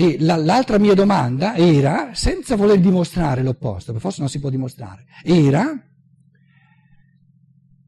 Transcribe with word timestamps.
E 0.00 0.16
la, 0.18 0.36
l'altra 0.36 0.78
mia 0.78 0.94
domanda 0.94 1.54
era, 1.56 2.14
senza 2.14 2.56
voler 2.56 2.80
dimostrare 2.80 3.42
l'opposto, 3.42 3.92
perché 3.92 4.00
forse 4.00 4.20
non 4.20 4.30
si 4.30 4.40
può 4.40 4.48
dimostrare, 4.48 5.04
era, 5.22 5.70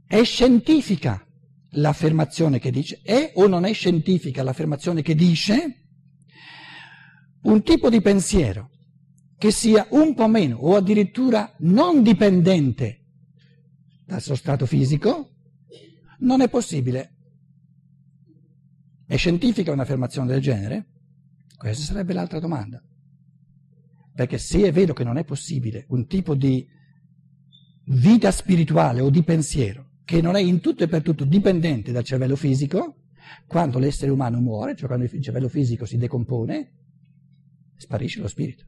è 0.06 0.22
scientifica 0.22 1.26
l'affermazione 1.70 2.58
che 2.58 2.70
dice, 2.70 3.00
è 3.02 3.32
o 3.36 3.46
non 3.46 3.64
è 3.64 3.72
scientifica 3.72 4.42
l'affermazione 4.42 5.00
che 5.00 5.14
dice 5.14 5.86
un 7.44 7.62
tipo 7.62 7.88
di 7.88 8.02
pensiero 8.02 8.68
che 9.38 9.50
sia 9.50 9.86
un 9.92 10.12
po' 10.12 10.28
meno 10.28 10.58
o 10.58 10.76
addirittura 10.76 11.54
non 11.60 12.02
dipendente 12.02 13.06
dal 14.04 14.20
suo 14.20 14.34
stato 14.34 14.66
fisico, 14.66 15.30
non 16.18 16.42
è 16.42 16.50
possibile. 16.50 17.14
È 19.06 19.16
scientifica 19.16 19.72
un'affermazione 19.72 20.30
del 20.30 20.42
genere? 20.42 20.91
Questa 21.62 21.84
sarebbe 21.84 22.12
l'altra 22.12 22.40
domanda. 22.40 22.82
Perché 24.16 24.36
se 24.36 24.64
è 24.64 24.72
vero 24.72 24.94
che 24.94 25.04
non 25.04 25.16
è 25.16 25.24
possibile 25.24 25.84
un 25.90 26.08
tipo 26.08 26.34
di 26.34 26.66
vita 27.84 28.32
spirituale 28.32 29.00
o 29.00 29.10
di 29.10 29.22
pensiero 29.22 29.90
che 30.04 30.20
non 30.20 30.34
è 30.34 30.40
in 30.40 30.58
tutto 30.58 30.82
e 30.82 30.88
per 30.88 31.02
tutto 31.02 31.24
dipendente 31.24 31.92
dal 31.92 32.02
cervello 32.02 32.34
fisico, 32.34 33.02
quando 33.46 33.78
l'essere 33.78 34.10
umano 34.10 34.40
muore, 34.40 34.74
cioè 34.74 34.88
quando 34.88 35.04
il 35.04 35.22
cervello 35.22 35.48
fisico 35.48 35.84
si 35.84 35.98
decompone, 35.98 36.72
sparisce 37.76 38.20
lo 38.20 38.26
spirito. 38.26 38.64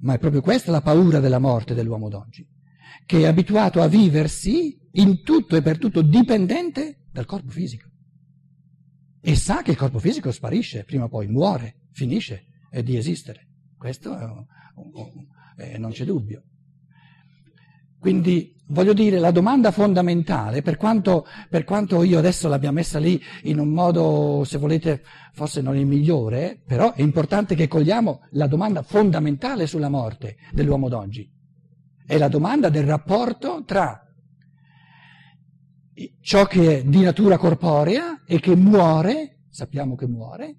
Ma 0.00 0.12
è 0.12 0.18
proprio 0.18 0.42
questa 0.42 0.70
la 0.70 0.82
paura 0.82 1.18
della 1.18 1.38
morte 1.38 1.72
dell'uomo 1.72 2.10
d'oggi, 2.10 2.46
che 3.06 3.20
è 3.20 3.24
abituato 3.24 3.80
a 3.80 3.88
viversi 3.88 4.78
in 4.92 5.22
tutto 5.22 5.56
e 5.56 5.62
per 5.62 5.78
tutto 5.78 6.02
dipendente 6.02 7.06
dal 7.10 7.24
corpo 7.24 7.48
fisico. 7.48 7.88
E 9.24 9.36
sa 9.36 9.62
che 9.62 9.70
il 9.70 9.76
corpo 9.76 10.00
fisico 10.00 10.32
sparisce, 10.32 10.82
prima 10.82 11.04
o 11.04 11.08
poi 11.08 11.28
muore, 11.28 11.82
finisce 11.92 12.46
di 12.82 12.96
esistere. 12.96 13.46
Questo 13.78 14.16
è, 14.18 15.64
è, 15.74 15.78
non 15.78 15.92
c'è 15.92 16.04
dubbio. 16.04 16.42
Quindi 18.00 18.56
voglio 18.66 18.92
dire, 18.92 19.20
la 19.20 19.30
domanda 19.30 19.70
fondamentale, 19.70 20.60
per 20.60 20.76
quanto, 20.76 21.24
per 21.48 21.62
quanto, 21.62 22.02
io 22.02 22.18
adesso 22.18 22.48
l'abbia 22.48 22.72
messa 22.72 22.98
lì 22.98 23.20
in 23.42 23.60
un 23.60 23.68
modo, 23.68 24.42
se 24.44 24.58
volete, 24.58 25.02
forse 25.34 25.60
non 25.60 25.76
il 25.76 25.86
migliore, 25.86 26.60
però 26.66 26.92
è 26.92 27.00
importante 27.00 27.54
che 27.54 27.68
cogliamo 27.68 28.22
la 28.30 28.48
domanda 28.48 28.82
fondamentale 28.82 29.68
sulla 29.68 29.88
morte 29.88 30.36
dell'uomo 30.50 30.88
d'oggi. 30.88 31.30
È 32.04 32.18
la 32.18 32.28
domanda 32.28 32.70
del 32.70 32.86
rapporto 32.86 33.62
tra 33.64 34.02
ciò 36.20 36.46
che 36.46 36.78
è 36.78 36.84
di 36.84 37.00
natura 37.00 37.36
corporea 37.36 38.24
e 38.24 38.40
che 38.40 38.56
muore, 38.56 39.44
sappiamo 39.48 39.94
che 39.94 40.06
muore, 40.06 40.56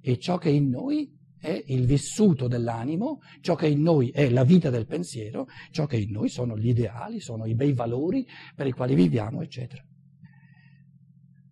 e 0.00 0.18
ciò 0.18 0.38
che 0.38 0.50
è 0.50 0.52
in 0.52 0.68
noi 0.68 1.12
è 1.38 1.62
il 1.66 1.84
vissuto 1.84 2.48
dell'animo, 2.48 3.20
ciò 3.40 3.54
che 3.54 3.66
in 3.66 3.82
noi 3.82 4.08
è 4.10 4.30
la 4.30 4.44
vita 4.44 4.70
del 4.70 4.86
pensiero, 4.86 5.46
ciò 5.70 5.86
che 5.86 5.98
in 5.98 6.10
noi 6.10 6.28
sono 6.30 6.56
gli 6.56 6.68
ideali, 6.68 7.20
sono 7.20 7.44
i 7.44 7.54
bei 7.54 7.74
valori 7.74 8.26
per 8.54 8.66
i 8.66 8.72
quali 8.72 8.94
viviamo, 8.94 9.42
eccetera. 9.42 9.84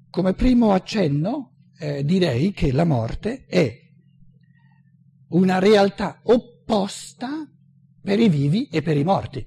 Come 0.08 0.34
primo 0.34 0.72
accenno 0.72 1.52
eh, 1.78 2.04
direi 2.04 2.52
che 2.52 2.72
la 2.72 2.84
morte 2.84 3.44
è 3.44 3.80
una 5.28 5.58
realtà 5.58 6.20
opposta 6.24 7.50
per 8.00 8.18
i 8.18 8.28
vivi 8.28 8.68
e 8.68 8.82
per 8.82 8.96
i 8.96 9.04
morti. 9.04 9.46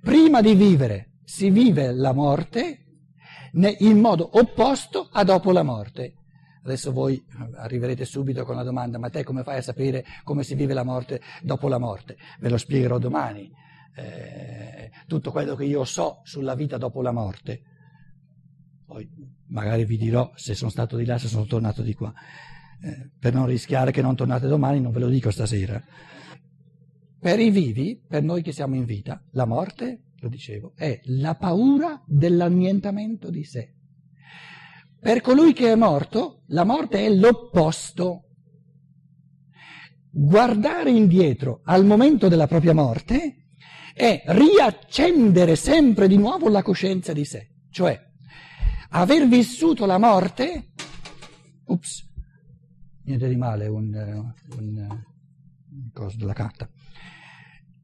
Prima 0.00 0.40
di 0.40 0.54
vivere 0.54 1.13
si 1.24 1.50
vive 1.50 1.92
la 1.92 2.12
morte 2.12 2.80
in 3.78 3.98
modo 4.00 4.38
opposto 4.38 5.08
a 5.10 5.24
dopo 5.24 5.52
la 5.52 5.62
morte. 5.62 6.14
Adesso 6.64 6.92
voi 6.92 7.22
arriverete 7.56 8.04
subito 8.04 8.44
con 8.44 8.56
la 8.56 8.62
domanda, 8.62 8.98
ma 8.98 9.10
te 9.10 9.22
come 9.22 9.42
fai 9.42 9.58
a 9.58 9.62
sapere 9.62 10.04
come 10.22 10.42
si 10.42 10.54
vive 10.54 10.72
la 10.72 10.82
morte 10.82 11.20
dopo 11.42 11.68
la 11.68 11.78
morte? 11.78 12.16
Ve 12.40 12.48
lo 12.48 12.56
spiegherò 12.56 12.98
domani. 12.98 13.50
Eh, 13.96 14.90
tutto 15.06 15.30
quello 15.30 15.54
che 15.54 15.64
io 15.64 15.84
so 15.84 16.20
sulla 16.24 16.54
vita 16.54 16.78
dopo 16.78 17.02
la 17.02 17.12
morte. 17.12 17.62
Poi 18.86 19.08
magari 19.48 19.84
vi 19.84 19.96
dirò 19.96 20.32
se 20.34 20.54
sono 20.54 20.70
stato 20.70 20.96
di 20.96 21.04
là, 21.04 21.18
se 21.18 21.28
sono 21.28 21.44
tornato 21.44 21.82
di 21.82 21.94
qua. 21.94 22.12
Eh, 22.82 23.10
per 23.18 23.34
non 23.34 23.46
rischiare 23.46 23.92
che 23.92 24.02
non 24.02 24.16
tornate 24.16 24.46
domani, 24.46 24.80
non 24.80 24.90
ve 24.90 25.00
lo 25.00 25.08
dico 25.08 25.30
stasera. 25.30 25.82
Per 27.20 27.40
i 27.40 27.50
vivi, 27.50 28.02
per 28.06 28.22
noi 28.22 28.42
che 28.42 28.52
siamo 28.52 28.74
in 28.74 28.84
vita, 28.84 29.22
la 29.32 29.46
morte, 29.46 30.02
lo 30.24 30.28
dicevo, 30.30 30.72
è 30.74 31.00
la 31.04 31.34
paura 31.34 32.02
dell'annientamento 32.06 33.30
di 33.30 33.44
sé. 33.44 33.74
Per 34.98 35.20
colui 35.20 35.52
che 35.52 35.70
è 35.70 35.74
morto, 35.74 36.42
la 36.46 36.64
morte 36.64 37.04
è 37.04 37.10
l'opposto. 37.10 38.30
Guardare 40.10 40.90
indietro 40.90 41.60
al 41.64 41.84
momento 41.84 42.28
della 42.28 42.46
propria 42.46 42.72
morte 42.72 43.48
è 43.92 44.22
riaccendere 44.26 45.56
sempre 45.56 46.08
di 46.08 46.16
nuovo 46.16 46.48
la 46.48 46.62
coscienza 46.62 47.12
di 47.12 47.24
sé, 47.24 47.50
cioè 47.70 48.00
aver 48.90 49.28
vissuto 49.28 49.84
la 49.84 49.98
morte, 49.98 50.72
ups, 51.66 52.08
niente 53.02 53.28
di 53.28 53.36
male, 53.36 53.66
un, 53.66 53.92
un, 54.56 55.04
un 55.70 55.90
coso 55.92 56.16
della 56.16 56.32
carta, 56.32 56.68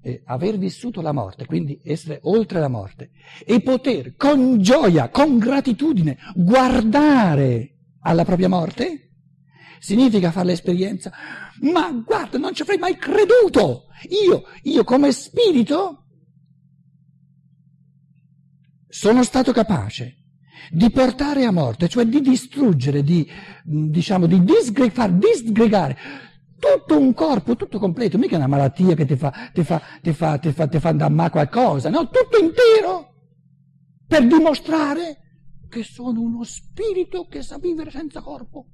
eh, 0.02 0.22
aver 0.24 0.58
vissuto 0.58 1.00
la 1.00 1.12
morte, 1.12 1.46
quindi 1.46 1.80
essere 1.84 2.20
oltre 2.22 2.60
la 2.60 2.68
morte, 2.68 3.10
e 3.44 3.60
poter 3.60 4.16
con 4.16 4.60
gioia, 4.60 5.08
con 5.10 5.38
gratitudine 5.38 6.18
guardare 6.34 7.76
alla 8.00 8.24
propria 8.24 8.48
morte, 8.48 9.10
significa 9.78 10.30
fare 10.30 10.46
l'esperienza, 10.46 11.12
ma 11.62 11.90
guarda, 12.04 12.38
non 12.38 12.54
ci 12.54 12.62
avrei 12.62 12.78
mai 12.78 12.96
creduto! 12.96 13.86
Io, 14.26 14.44
io 14.62 14.84
come 14.84 15.12
spirito, 15.12 16.06
sono 18.88 19.22
stato 19.22 19.52
capace 19.52 20.16
di 20.70 20.90
portare 20.90 21.44
a 21.44 21.50
morte, 21.50 21.88
cioè 21.88 22.04
di 22.06 22.20
distruggere, 22.20 23.02
di, 23.02 23.28
diciamo, 23.64 24.26
di 24.26 24.42
disgre- 24.42 24.90
far 24.90 25.12
disgregare 25.12 25.98
tutto 26.60 26.98
un 26.98 27.12
corpo, 27.14 27.56
tutto 27.56 27.80
completo, 27.80 28.18
mica 28.18 28.36
una 28.36 28.46
malattia 28.46 28.94
che 28.94 29.06
ti 29.06 29.16
fa, 29.16 29.50
ti 29.52 29.64
fa, 29.64 29.82
ti 30.00 30.12
fa, 30.12 30.38
ti 30.38 30.52
fa, 30.52 30.68
fa 30.68 30.88
andare 30.90 31.14
a 31.16 31.30
qualcosa, 31.30 31.88
no, 31.88 32.08
tutto 32.08 32.38
intero, 32.38 33.14
per 34.06 34.26
dimostrare 34.26 35.16
che 35.68 35.82
sono 35.82 36.20
uno 36.20 36.44
spirito 36.44 37.26
che 37.26 37.42
sa 37.42 37.58
vivere 37.58 37.90
senza 37.90 38.20
corpo. 38.20 38.66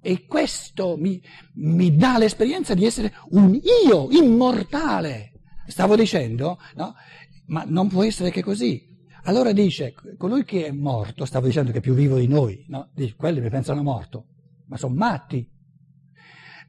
E 0.00 0.26
questo 0.26 0.96
mi, 0.96 1.20
mi 1.54 1.94
dà 1.96 2.18
l'esperienza 2.18 2.74
di 2.74 2.84
essere 2.84 3.12
un 3.30 3.58
io 3.86 4.10
immortale. 4.10 5.32
Stavo 5.66 5.96
dicendo, 5.96 6.58
no? 6.76 6.94
Ma 7.46 7.64
non 7.66 7.88
può 7.88 8.04
essere 8.04 8.30
che 8.30 8.42
così. 8.42 8.92
Allora 9.24 9.52
dice, 9.52 9.94
colui 10.18 10.44
che 10.44 10.66
è 10.66 10.70
morto, 10.70 11.24
stavo 11.24 11.46
dicendo 11.46 11.72
che 11.72 11.78
è 11.78 11.80
più 11.80 11.94
vivo 11.94 12.18
di 12.18 12.28
noi, 12.28 12.64
no? 12.68 12.90
Dice, 12.94 13.14
quelli 13.16 13.40
mi 13.40 13.48
pensano 13.48 13.82
morto, 13.82 14.26
ma 14.66 14.76
sono 14.76 14.94
matti. 14.94 15.50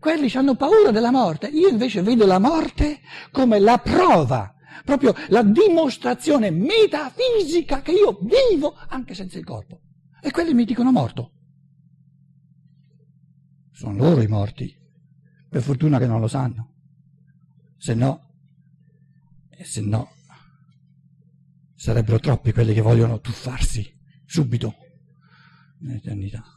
Quelli 0.05 0.31
hanno 0.35 0.53
paura 0.53 0.91
della 0.91 1.09
morte, 1.09 1.47
io 1.47 1.67
invece 1.67 2.03
vedo 2.03 2.27
la 2.27 2.37
morte 2.37 2.99
come 3.31 3.57
la 3.57 3.79
prova, 3.79 4.53
proprio 4.83 5.15
la 5.29 5.41
dimostrazione 5.41 6.51
metafisica 6.51 7.81
che 7.81 7.93
io 7.93 8.19
vivo 8.21 8.75
anche 8.87 9.15
senza 9.15 9.39
il 9.39 9.43
corpo. 9.43 9.81
E 10.21 10.29
quelli 10.29 10.53
mi 10.53 10.63
dicono 10.63 10.91
morto. 10.91 11.31
Sono 13.71 13.97
loro 13.97 14.21
i 14.21 14.27
morti, 14.27 14.71
per 15.49 15.63
fortuna 15.63 15.97
che 15.97 16.05
non 16.05 16.19
lo 16.19 16.27
sanno. 16.27 16.73
Se 17.75 17.95
no, 17.95 18.29
se 19.59 19.81
no, 19.81 20.11
sarebbero 21.73 22.19
troppi 22.19 22.53
quelli 22.53 22.75
che 22.75 22.81
vogliono 22.81 23.19
tuffarsi 23.19 23.91
subito 24.23 24.75
in 25.79 25.93
eternità 25.93 26.54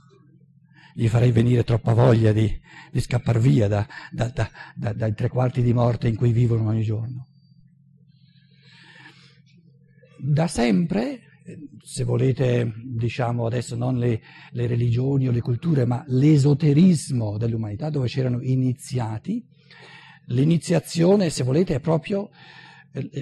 gli 0.98 1.06
farei 1.06 1.30
venire 1.30 1.62
troppa 1.62 1.92
voglia 1.92 2.32
di, 2.32 2.52
di 2.90 3.00
scappare 3.00 3.38
via 3.38 3.68
da, 3.68 3.86
da, 4.10 4.32
da, 4.74 4.92
dai 4.92 5.14
tre 5.14 5.28
quarti 5.28 5.62
di 5.62 5.72
morte 5.72 6.08
in 6.08 6.16
cui 6.16 6.32
vivono 6.32 6.70
ogni 6.70 6.82
giorno. 6.82 7.28
Da 10.18 10.48
sempre, 10.48 11.20
se 11.84 12.02
volete, 12.02 12.72
diciamo 12.84 13.46
adesso 13.46 13.76
non 13.76 13.96
le, 13.96 14.20
le 14.50 14.66
religioni 14.66 15.28
o 15.28 15.30
le 15.30 15.40
culture, 15.40 15.84
ma 15.84 16.02
l'esoterismo 16.08 17.38
dell'umanità, 17.38 17.90
dove 17.90 18.08
c'erano 18.08 18.42
iniziati, 18.42 19.46
l'iniziazione, 20.26 21.30
se 21.30 21.44
volete, 21.44 21.76
è 21.76 21.80
proprio 21.80 22.30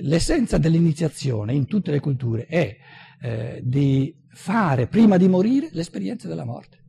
l'essenza 0.01 0.57
dell'iniziazione 0.57 1.53
in 1.53 1.67
tutte 1.67 1.91
le 1.91 2.01
culture, 2.01 2.47
è 2.47 2.75
eh, 3.21 3.61
di 3.63 4.17
fare 4.31 4.87
prima 4.87 5.19
di 5.19 5.29
morire 5.29 5.69
l'esperienza 5.73 6.27
della 6.27 6.47
morte. 6.47 6.85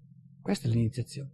Questa 0.48 0.70
è 0.70 0.72
l'iniziazione. 0.72 1.30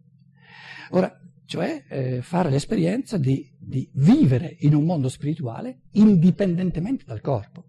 Ora, 0.90 1.16
cioè 1.46 1.86
eh, 1.88 2.24
fare 2.24 2.50
l'esperienza 2.50 3.20
di, 3.20 3.48
di 3.60 3.88
vivere 3.94 4.56
in 4.62 4.74
un 4.74 4.86
mondo 4.86 5.08
spirituale 5.08 5.82
indipendentemente 5.92 7.04
dal 7.06 7.22
corpo. 7.22 7.66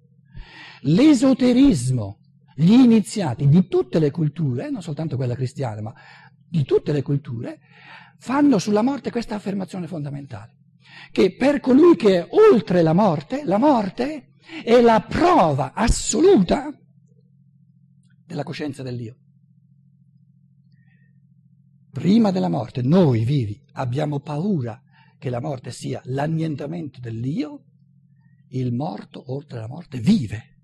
L'esoterismo, 0.84 2.20
gli 2.54 2.72
iniziati 2.72 3.46
di 3.46 3.68
tutte 3.68 3.98
le 3.98 4.10
culture, 4.10 4.70
non 4.70 4.80
soltanto 4.80 5.16
quella 5.16 5.34
cristiana, 5.34 5.82
ma 5.82 5.94
di 6.48 6.64
tutte 6.64 6.92
le 6.92 7.02
culture, 7.02 7.60
fanno 8.16 8.58
sulla 8.58 8.80
morte 8.80 9.10
questa 9.10 9.34
affermazione 9.34 9.86
fondamentale, 9.86 10.56
che 11.12 11.36
per 11.36 11.60
colui 11.60 11.94
che 11.94 12.20
è 12.20 12.28
oltre 12.30 12.80
la 12.80 12.94
morte, 12.94 13.44
la 13.44 13.58
morte 13.58 14.30
è 14.64 14.80
la 14.80 15.04
prova 15.06 15.74
assoluta 15.74 16.70
della 18.24 18.44
coscienza 18.44 18.82
dell'io. 18.82 19.18
Prima 21.94 22.32
della 22.32 22.48
morte, 22.48 22.82
noi 22.82 23.24
vivi 23.24 23.62
abbiamo 23.74 24.18
paura 24.18 24.82
che 25.16 25.30
la 25.30 25.40
morte 25.40 25.70
sia 25.70 26.00
l'annientamento 26.06 26.98
dell'io, 26.98 27.66
il 28.48 28.72
morto 28.72 29.32
oltre 29.32 29.60
la 29.60 29.68
morte 29.68 30.00
vive. 30.00 30.56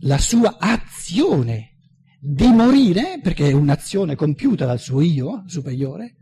La 0.00 0.18
sua 0.18 0.58
azione 0.58 1.70
di 2.20 2.48
morire, 2.48 3.18
perché 3.22 3.48
è 3.48 3.52
un'azione 3.52 4.14
compiuta 4.14 4.66
dal 4.66 4.78
suo 4.78 5.00
io 5.00 5.44
superiore, 5.46 6.16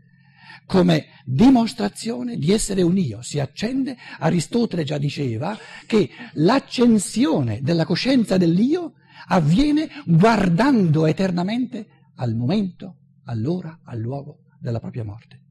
come 0.65 1.07
dimostrazione 1.25 2.37
di 2.37 2.53
essere 2.53 2.83
un 2.83 2.97
io. 2.97 3.21
Si 3.21 3.41
accende, 3.41 3.97
Aristotele 4.19 4.85
già 4.85 4.97
diceva 4.97 5.57
che 5.85 6.09
l'accensione 6.35 7.59
della 7.61 7.83
coscienza 7.83 8.37
dell'io 8.37 8.93
avviene 9.27 9.89
guardando 10.05 11.05
eternamente 11.05 12.11
al 12.15 12.33
momento, 12.33 12.99
all'ora, 13.25 13.81
al 13.83 13.99
luogo 13.99 14.43
della 14.59 14.79
propria 14.79 15.03
morte. 15.03 15.41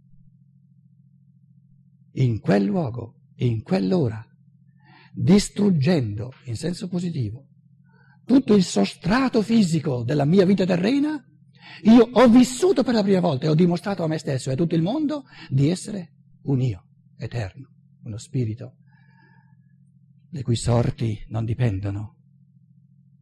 In 2.13 2.41
quel 2.41 2.65
luogo, 2.65 3.21
in 3.37 3.63
quell'ora, 3.63 4.25
distruggendo 5.15 6.33
in 6.45 6.57
senso 6.57 6.89
positivo 6.89 7.49
tutto 8.25 8.55
il 8.55 8.63
sostrato 8.63 9.43
fisico 9.43 10.03
della 10.05 10.25
mia 10.25 10.45
vita 10.45 10.65
terrena, 10.65 11.23
io 11.85 12.09
ho 12.13 12.29
vissuto 12.29 12.83
per 12.83 12.95
la 12.95 13.03
prima 13.03 13.21
volta 13.21 13.47
e 13.47 13.49
ho 13.49 13.55
dimostrato 13.55 14.05
a 14.05 14.07
me 14.07 14.19
stesso 14.19 14.51
e 14.51 14.53
a 14.53 14.57
tutto 14.57 14.75
il 14.75 14.83
mondo 14.83 15.25
di 15.49 15.69
essere 15.69 16.13
un 16.43 16.61
io 16.61 16.87
eterno, 17.17 17.71
uno 18.05 18.19
spirito, 18.19 18.77
le 20.31 20.43
cui 20.43 20.57
sorti 20.57 21.25
non 21.29 21.45
dipendono 21.45 22.17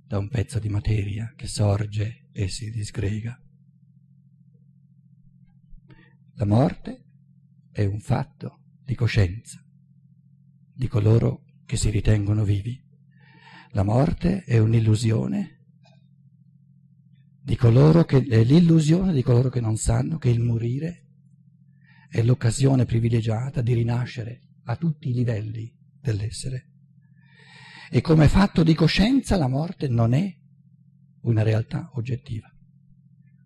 da 0.07 0.19
un 0.19 0.29
pezzo 0.29 0.59
di 0.59 0.69
materia 0.69 1.33
che 1.37 1.47
sorge 1.47 2.29
e 2.33 2.49
si 2.49 2.71
disgrega. 2.71 3.41
La 6.41 6.47
morte 6.47 7.05
è 7.71 7.85
un 7.85 8.01
fatto 8.01 8.61
di 8.83 8.95
coscienza 8.95 9.63
di 10.73 10.89
coloro 10.89 11.43
che 11.67 11.77
si 11.77 11.91
ritengono 11.91 12.45
vivi. 12.45 12.83
La 13.73 13.83
morte 13.83 14.45
è 14.45 14.57
un'illusione 14.57 15.67
di 17.43 17.57
coloro 17.57 18.07
che, 18.07 18.25
è 18.25 18.43
l'illusione 18.43 19.13
di 19.13 19.23
coloro 19.23 19.51
che 19.51 19.61
non 19.61 19.77
sanno 19.77 20.17
che 20.17 20.31
il 20.31 20.41
morire 20.41 21.09
è 22.09 22.23
l'occasione 22.23 22.87
privilegiata 22.87 23.61
di 23.61 23.75
rinascere 23.75 24.41
a 24.65 24.77
tutti 24.77 25.11
i 25.11 25.13
livelli 25.13 25.71
dell'essere. 26.01 26.71
E 27.91 28.01
come 28.01 28.29
fatto 28.29 28.63
di 28.63 28.73
coscienza 28.73 29.37
la 29.37 29.49
morte 29.49 29.89
non 29.89 30.15
è 30.15 30.35
una 31.21 31.43
realtà 31.43 31.91
oggettiva. 31.97 32.51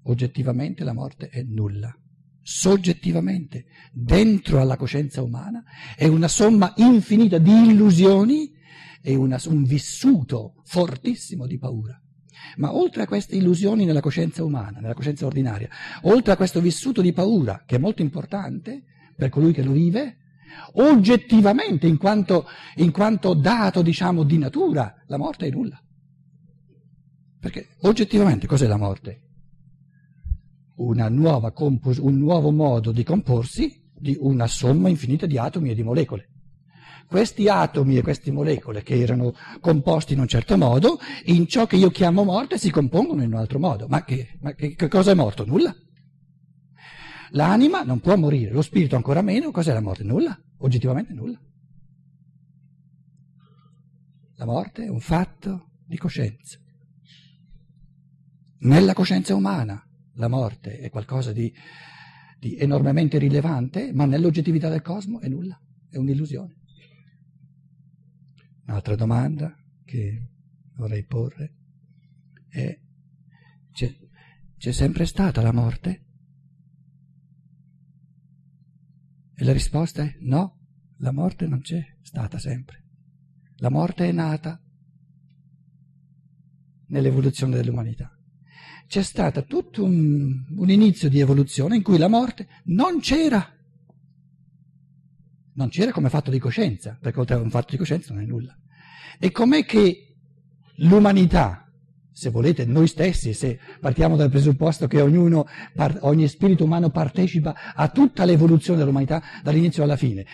Oggettivamente 0.03 0.85
la 0.85 0.93
morte 0.93 1.29
è 1.29 1.43
nulla 1.43 1.93
soggettivamente 2.47 3.65
dentro 3.91 4.61
alla 4.61 4.77
coscienza 4.77 5.23
umana 5.23 5.65
è 5.97 6.07
una 6.07 6.29
somma 6.29 6.75
infinita 6.77 7.39
di 7.39 7.71
illusioni 7.71 8.53
e 9.01 9.15
una, 9.15 9.41
un 9.47 9.65
vissuto 9.65 10.57
fortissimo 10.65 11.47
di 11.47 11.59
paura. 11.59 11.99
Ma 12.57 12.75
oltre 12.75 13.03
a 13.03 13.07
queste 13.07 13.37
illusioni 13.37 13.87
nella 13.87 14.01
coscienza 14.01 14.45
umana, 14.45 14.79
nella 14.79 14.93
coscienza 14.93 15.25
ordinaria, 15.25 15.69
oltre 16.03 16.33
a 16.33 16.37
questo 16.37 16.61
vissuto 16.61 17.01
di 17.01 17.13
paura, 17.13 17.65
che 17.67 17.77
è 17.77 17.79
molto 17.79 18.03
importante 18.03 18.85
per 19.17 19.31
colui 19.31 19.53
che 19.53 19.63
lo 19.63 19.73
vive, 19.73 20.19
oggettivamente, 20.75 21.87
in 21.87 21.97
quanto, 21.97 22.47
in 22.77 22.91
quanto 22.91 23.33
dato, 23.33 23.81
diciamo, 23.81 24.23
di 24.23 24.37
natura, 24.37 25.03
la 25.07 25.17
morte 25.17 25.47
è 25.47 25.51
nulla. 25.51 25.83
Perché 27.41 27.77
oggettivamente 27.83 28.47
cos'è 28.47 28.67
la 28.67 28.77
morte? 28.77 29.24
Compos- 31.53 31.99
un 31.99 32.19
nuovo 32.19 32.51
modo 32.51 32.93
di 32.93 33.05
comporsi 33.05 33.83
di 33.97 34.17
una 34.21 34.47
somma 34.47 34.89
infinita 34.89 35.27
di 35.27 35.39
atomi 35.39 35.71
e 35.71 35.75
di 35.75 35.83
molecole. 35.83 36.29
Questi 37.07 37.49
atomi 37.49 37.97
e 37.97 38.03
queste 38.03 38.33
molecole 38.33 38.83
che 38.83 38.99
erano 38.99 39.35
composti 39.61 40.15
in 40.15 40.21
un 40.21 40.27
certo 40.27 40.57
modo, 40.57 40.99
in 41.27 41.47
ciò 41.47 41.67
che 41.67 41.77
io 41.77 41.91
chiamo 41.91 42.25
morte 42.25 42.59
si 42.59 42.71
compongono 42.71 43.23
in 43.23 43.33
un 43.33 43.39
altro 43.39 43.59
modo. 43.59 43.87
Ma 43.89 44.05
che, 44.05 44.39
ma 44.41 44.53
che, 44.55 44.75
che 44.75 44.89
cosa 44.89 45.13
è 45.13 45.15
morto? 45.15 45.45
Nulla. 45.45 45.75
L'anima 47.31 47.83
non 47.83 48.01
può 48.01 48.17
morire, 48.17 48.53
lo 48.53 48.63
spirito 48.63 48.97
ancora 48.97 49.23
meno. 49.23 49.51
Cos'è 49.51 49.73
la 49.73 49.81
morte? 49.81 50.03
Nulla, 50.03 50.39
oggettivamente 50.59 51.13
nulla. 51.13 51.41
La 54.37 54.47
morte 54.47 54.85
è 54.85 54.89
un 54.89 55.01
fatto 55.01 55.71
di 55.87 55.97
coscienza. 55.97 56.59
Nella 58.61 58.95
coscienza 58.95 59.35
umana 59.35 59.84
la 60.15 60.29
morte 60.29 60.79
è 60.79 60.91
qualcosa 60.91 61.33
di, 61.33 61.53
di 62.39 62.57
enormemente 62.57 63.19
rilevante, 63.19 63.93
ma 63.93 64.05
nell'oggettività 64.05 64.69
del 64.69 64.83
cosmo 64.83 65.21
è 65.21 65.29
nulla, 65.29 65.61
è 65.89 65.97
un'illusione. 65.97 66.57
Un'altra 68.67 68.95
domanda 68.95 69.55
che 69.85 70.29
vorrei 70.77 71.05
porre 71.05 71.55
è, 72.49 72.81
c'è, 73.73 73.95
c'è 74.57 74.73
sempre 74.73 75.07
stata 75.07 75.43
la 75.43 75.53
morte? 75.53 76.03
E 79.37 79.45
la 79.45 79.53
risposta 79.53 80.03
è 80.03 80.17
no, 80.21 80.61
la 80.99 81.13
morte 81.13 81.47
non 81.47 81.61
c'è 81.61 81.85
stata 82.03 82.39
sempre. 82.39 82.83
La 83.57 83.71
morte 83.71 84.09
è 84.09 84.13
nata 84.13 84.61
nell'evoluzione 86.87 87.57
dell'umanità 87.57 88.14
c'è 88.87 89.03
stato 89.03 89.45
tutto 89.45 89.85
un, 89.85 90.45
un 90.57 90.71
inizio 90.71 91.09
di 91.09 91.21
evoluzione 91.21 91.77
in 91.77 91.83
cui 91.83 91.99
la 91.99 92.09
morte 92.09 92.47
non 92.65 93.01
c'era. 93.01 93.51
Non 95.57 95.69
c'era 95.69 95.93
come 95.93 96.09
fatto 96.09 96.31
di 96.31 96.39
coscienza, 96.39 96.99
perché 97.01 97.21
oltre 97.21 97.37
a 97.37 97.41
un 97.41 97.51
fatto 97.51 97.69
di 97.71 97.77
coscienza 97.77 98.13
non 98.13 98.23
è 98.23 98.27
nulla. 98.27 98.57
E 99.19 99.31
com'è 99.31 99.65
che 99.65 100.17
l'umanità, 100.77 101.71
se 102.13 102.31
volete 102.31 102.65
noi 102.65 102.87
stessi, 102.89 103.33
se 103.35 103.59
partiamo 103.81 104.17
dal 104.17 104.31
presupposto 104.31 104.87
che 104.87 105.01
ognuno, 105.01 105.47
ogni 106.01 106.27
spirito 106.29 106.65
umano 106.65 106.91
partecipa 106.91 107.75
a 107.75 107.89
tutta 107.89 108.25
l'evoluzione 108.25 108.79
dell'umanità 108.79 109.23
dall'inizio 109.43 109.83
alla 109.83 109.97
fine, 109.97 110.27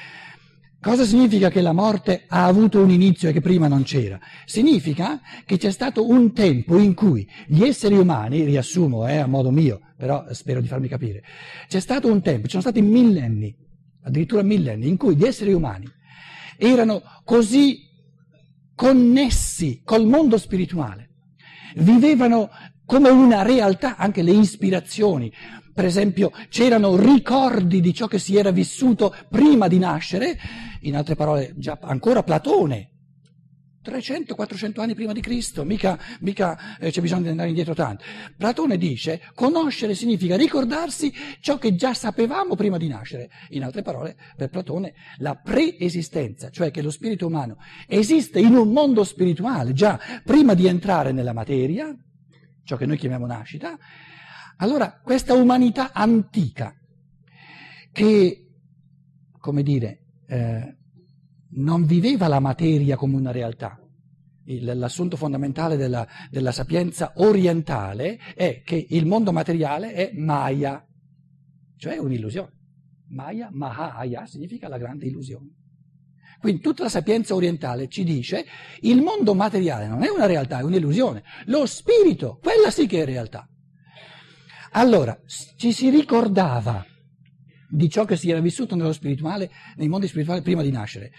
Cosa 0.81 1.05
significa 1.05 1.51
che 1.51 1.61
la 1.61 1.75
morte 1.75 2.25
ha 2.27 2.47
avuto 2.47 2.81
un 2.81 2.89
inizio 2.89 3.29
e 3.29 3.33
che 3.33 3.43
prima 3.43 3.69
non 3.69 3.83
c'era? 3.83 4.19
Significa 4.47 5.21
che 5.45 5.59
c'è 5.59 5.71
stato 5.71 6.09
un 6.09 6.33
tempo 6.33 6.79
in 6.79 6.95
cui 6.95 7.29
gli 7.47 7.65
esseri 7.65 7.99
umani, 7.99 8.45
riassumo 8.45 9.07
eh, 9.07 9.19
a 9.19 9.27
modo 9.27 9.51
mio, 9.51 9.81
però 9.95 10.25
spero 10.31 10.63
di 10.63 10.69
farmi 10.69 10.89
capire, 10.89 11.23
c'è 11.69 11.81
stato 11.81 12.11
un 12.11 12.23
tempo, 12.23 12.45
ci 12.45 12.53
sono 12.53 12.63
stati 12.63 12.81
millenni, 12.81 13.55
addirittura 14.05 14.41
millenni, 14.41 14.89
in 14.89 14.97
cui 14.97 15.17
gli 15.17 15.25
esseri 15.25 15.53
umani 15.53 15.87
erano 16.57 17.03
così 17.25 17.87
connessi 18.75 19.83
col 19.85 20.07
mondo 20.07 20.39
spirituale, 20.39 21.11
vivevano 21.75 22.49
come 22.87 23.11
una 23.11 23.43
realtà 23.43 23.97
anche 23.97 24.23
le 24.23 24.33
ispirazioni, 24.33 25.31
per 25.81 25.89
esempio 25.89 26.31
c'erano 26.51 26.95
ricordi 26.95 27.81
di 27.81 27.95
ciò 27.95 28.07
che 28.07 28.19
si 28.19 28.37
era 28.37 28.51
vissuto 28.51 29.17
prima 29.31 29.67
di 29.67 29.79
nascere, 29.79 30.39
in 30.83 30.95
altre 30.95 31.15
parole 31.15 31.55
già 31.57 31.79
ancora 31.81 32.23
Platone, 32.23 32.91
300-400 33.83 34.79
anni 34.79 34.95
prima 34.95 35.15
di 35.15 35.23
Cristo, 35.23 35.65
mica, 35.65 35.99
mica 36.21 36.77
eh, 36.79 36.91
c'è 36.91 37.01
bisogno 37.01 37.23
di 37.23 37.29
andare 37.29 37.49
indietro 37.49 37.73
tanto. 37.73 38.05
Platone 38.37 38.77
dice, 38.77 39.23
conoscere 39.35 39.95
significa 39.95 40.37
ricordarsi 40.37 41.11
ciò 41.41 41.57
che 41.57 41.75
già 41.75 41.95
sapevamo 41.95 42.57
prima 42.57 42.77
di 42.77 42.87
nascere. 42.87 43.31
In 43.51 43.65
altre 43.65 43.81
parole, 43.81 44.17
per 44.37 44.51
Platone, 44.51 44.93
la 45.17 45.35
preesistenza, 45.35 46.51
cioè 46.51 46.71
che 46.71 46.83
lo 46.83 46.91
spirito 46.91 47.27
umano 47.27 47.57
esiste 47.87 48.39
in 48.39 48.55
un 48.55 48.71
mondo 48.71 49.03
spirituale 49.03 49.73
già 49.73 49.99
prima 50.27 50.53
di 50.53 50.67
entrare 50.67 51.13
nella 51.13 51.33
materia, 51.33 51.91
ciò 52.65 52.77
che 52.77 52.85
noi 52.85 52.99
chiamiamo 52.99 53.25
nascita, 53.25 53.79
allora, 54.61 55.01
questa 55.03 55.33
umanità 55.33 55.93
antica, 55.93 56.75
che, 57.93 58.47
come 59.39 59.63
dire, 59.63 60.05
eh, 60.27 60.77
non 61.53 61.87
viveva 61.87 62.29
la 62.29 62.41
materia 62.41 62.97
come 62.97 63.17
una 63.17 63.33
realtà, 63.33 63.81
l'assunto 64.45 65.17
fondamentale 65.17 65.77
della, 65.77 66.07
della 66.31 66.53
sapienza 66.53 67.13
orientale 67.17 68.19
è 68.35 68.63
che 68.63 68.87
il 68.91 69.07
mondo 69.07 69.33
materiale 69.33 69.93
è 69.93 70.11
Maya, 70.15 70.87
cioè 71.77 71.97
un'illusione. 71.97 72.59
Maya, 73.09 73.49
Mahaya, 73.51 74.27
significa 74.27 74.69
la 74.69 74.77
grande 74.77 75.07
illusione. 75.07 75.55
Quindi 76.39 76.61
tutta 76.61 76.83
la 76.83 76.89
sapienza 76.91 77.35
orientale 77.35 77.89
ci 77.89 78.05
dice 78.05 78.45
il 78.81 79.03
mondo 79.03 79.35
materiale 79.35 79.89
non 79.89 80.03
è 80.03 80.09
una 80.11 80.27
realtà, 80.27 80.59
è 80.59 80.63
un'illusione. 80.63 81.23
Lo 81.47 81.65
spirito, 81.65 82.39
quella 82.43 82.71
sì 82.71 82.87
che 82.87 83.03
è 83.03 83.05
realtà. 83.07 83.49
Allora, 84.73 85.19
ci 85.57 85.73
si 85.73 85.91
ricordava 85.91 86.87
di 87.71 87.89
ciò 87.89 88.05
che 88.05 88.17
si 88.17 88.31
era 88.31 88.41
vissuto 88.41 88.75
nello 88.75 88.93
spirituale, 88.93 89.51
nei 89.77 89.89
mondi 89.89 90.09
spirituali 90.09 90.43
prima 90.43 90.63
di 90.63 90.71
nascere. 90.71 91.13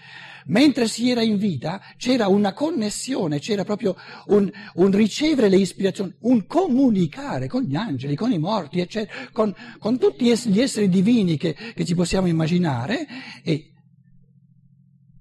Mentre 0.46 0.86
si 0.86 1.10
era 1.10 1.22
in 1.22 1.38
vita 1.38 1.80
c'era 1.96 2.28
una 2.28 2.52
connessione, 2.52 3.38
c'era 3.38 3.64
proprio 3.64 3.96
un, 4.26 4.50
un 4.74 4.90
ricevere 4.90 5.48
le 5.48 5.56
ispirazioni, 5.56 6.14
un 6.20 6.46
comunicare 6.46 7.46
con 7.46 7.62
gli 7.62 7.74
angeli, 7.74 8.14
con 8.14 8.32
i 8.32 8.38
morti, 8.38 8.80
eccetera, 8.80 9.30
con, 9.32 9.54
con 9.78 9.98
tutti 9.98 10.24
gli 10.24 10.60
esseri 10.60 10.88
divini 10.88 11.36
che, 11.36 11.54
che 11.54 11.84
ci 11.84 11.94
possiamo 11.94 12.26
immaginare. 12.26 13.06
E 13.42 13.72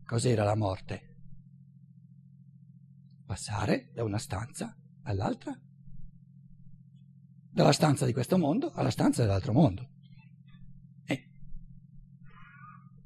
cos'era 0.05 0.43
la 0.43 0.55
morte? 0.55 1.07
Passare 3.25 3.89
da 3.93 4.03
una 4.03 4.17
stanza 4.17 4.75
all'altra, 5.03 5.57
dalla 7.51 7.71
stanza 7.71 8.05
di 8.05 8.13
questo 8.13 8.37
mondo 8.37 8.71
alla 8.73 8.91
stanza 8.91 9.21
dell'altro 9.21 9.53
mondo. 9.53 9.89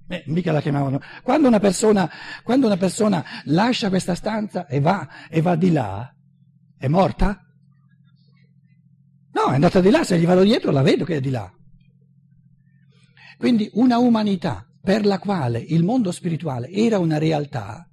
Eh, 0.08 0.24
mica 0.28 0.52
la 0.52 0.62
chiamavano. 0.62 1.00
Quando 1.24 1.48
una, 1.48 1.60
persona, 1.60 2.10
quando 2.44 2.68
una 2.68 2.78
persona 2.78 3.24
lascia 3.46 3.90
questa 3.90 4.14
stanza 4.14 4.68
e 4.68 4.80
va, 4.80 5.28
e 5.30 5.42
va 5.42 5.56
di 5.56 5.72
là, 5.72 6.14
è 6.78 6.88
morta? 6.88 7.42
No, 9.32 9.52
è 9.52 9.56
andata 9.56 9.82
di 9.82 9.90
là, 9.90 10.04
se 10.04 10.20
gli 10.20 10.26
vado 10.26 10.44
dietro 10.44 10.72
la 10.72 10.84
vedo 10.84 11.06
che 11.06 11.16
è 11.16 11.20
di 11.20 11.32
là. 11.32 11.52
Quindi 13.38 13.70
una 13.74 13.98
umanità 13.98 14.66
per 14.82 15.06
la 15.06 15.18
quale 15.18 15.60
il 15.60 15.84
mondo 15.84 16.12
spirituale 16.12 16.70
era 16.70 17.00
una 17.00 17.18
realtà, 17.18 17.90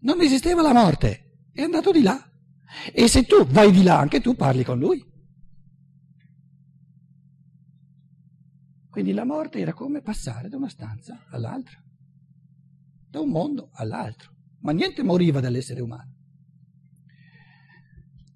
non 0.00 0.20
esisteva 0.22 0.62
la 0.62 0.72
morte, 0.72 1.36
è 1.52 1.62
andato 1.62 1.92
di 1.92 2.02
là. 2.02 2.18
E 2.92 3.06
se 3.06 3.24
tu 3.24 3.46
vai 3.46 3.70
di 3.70 3.82
là, 3.82 3.98
anche 3.98 4.20
tu 4.20 4.34
parli 4.34 4.64
con 4.64 4.78
lui. 4.78 5.12
Quindi 8.94 9.10
la 9.10 9.24
morte 9.24 9.58
era 9.58 9.72
come 9.72 10.02
passare 10.02 10.48
da 10.48 10.56
una 10.56 10.68
stanza 10.68 11.24
all'altra, 11.30 11.82
da 13.10 13.18
un 13.18 13.28
mondo 13.28 13.70
all'altro, 13.72 14.36
ma 14.60 14.70
niente 14.70 15.02
moriva 15.02 15.40
dall'essere 15.40 15.80
umano. 15.80 16.14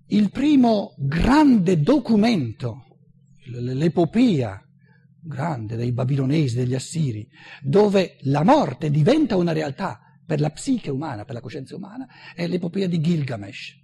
Il 0.06 0.32
primo 0.32 0.96
grande 0.98 1.80
documento, 1.80 2.86
l'epopea 3.52 4.60
grande 5.20 5.76
dei 5.76 5.92
babilonesi, 5.92 6.56
degli 6.56 6.74
assiri, 6.74 7.24
dove 7.62 8.16
la 8.22 8.42
morte 8.42 8.90
diventa 8.90 9.36
una 9.36 9.52
realtà 9.52 10.00
per 10.26 10.40
la 10.40 10.50
psiche 10.50 10.90
umana, 10.90 11.24
per 11.24 11.36
la 11.36 11.40
coscienza 11.40 11.76
umana, 11.76 12.04
è 12.34 12.48
l'epopea 12.48 12.88
di 12.88 13.00
Gilgamesh. 13.00 13.77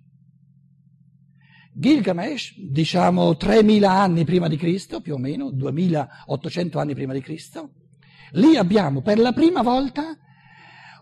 Gilgamesh, 1.76 2.54
diciamo 2.56 3.36
3000 3.36 3.90
anni 3.90 4.24
prima 4.24 4.46
di 4.46 4.56
Cristo, 4.56 5.00
più 5.00 5.14
o 5.14 5.18
meno, 5.18 5.50
2800 5.50 6.78
anni 6.78 6.94
prima 6.94 7.12
di 7.12 7.20
Cristo, 7.20 7.72
lì 8.32 8.56
abbiamo 8.56 9.02
per 9.02 9.18
la 9.18 9.32
prima 9.32 9.62
volta 9.62 10.16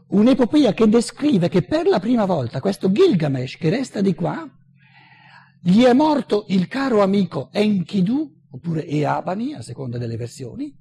un'epopea 0.09 0.73
che 0.73 0.89
descrive 0.89 1.49
che 1.49 1.63
per 1.63 1.87
la 1.87 2.01
prima 2.01 2.25
volta 2.25 2.61
questo 2.61 2.91
Gilgamesh 2.91 3.57
che 3.59 3.69
resta 3.69 4.01
di 4.01 4.15
qua, 4.15 4.49
gli 5.61 5.83
è 5.83 5.93
morto 5.93 6.47
il 6.49 6.67
caro 6.69 7.03
amico 7.03 7.51
Enkidu, 7.53 8.41
oppure 8.51 8.87
Eabani, 8.87 9.53
a 9.53 9.63
seconda 9.63 9.99
delle 9.99 10.17
versioni, 10.17 10.75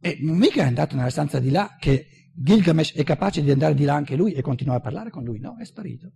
e 0.00 0.18
non 0.20 0.36
mica 0.36 0.62
è 0.62 0.66
andato 0.66 0.96
nella 0.96 1.10
stanza 1.10 1.38
di 1.38 1.50
là 1.50 1.76
che 1.78 2.08
Gilgamesh 2.36 2.94
è 2.94 3.04
capace 3.04 3.42
di 3.42 3.50
andare 3.50 3.74
di 3.74 3.84
là 3.84 3.94
anche 3.94 4.16
lui 4.16 4.32
e 4.32 4.42
continuare 4.42 4.80
a 4.80 4.82
parlare 4.82 5.10
con 5.10 5.22
lui? 5.22 5.38
No, 5.38 5.56
è 5.56 5.64
sparito. 5.64 6.10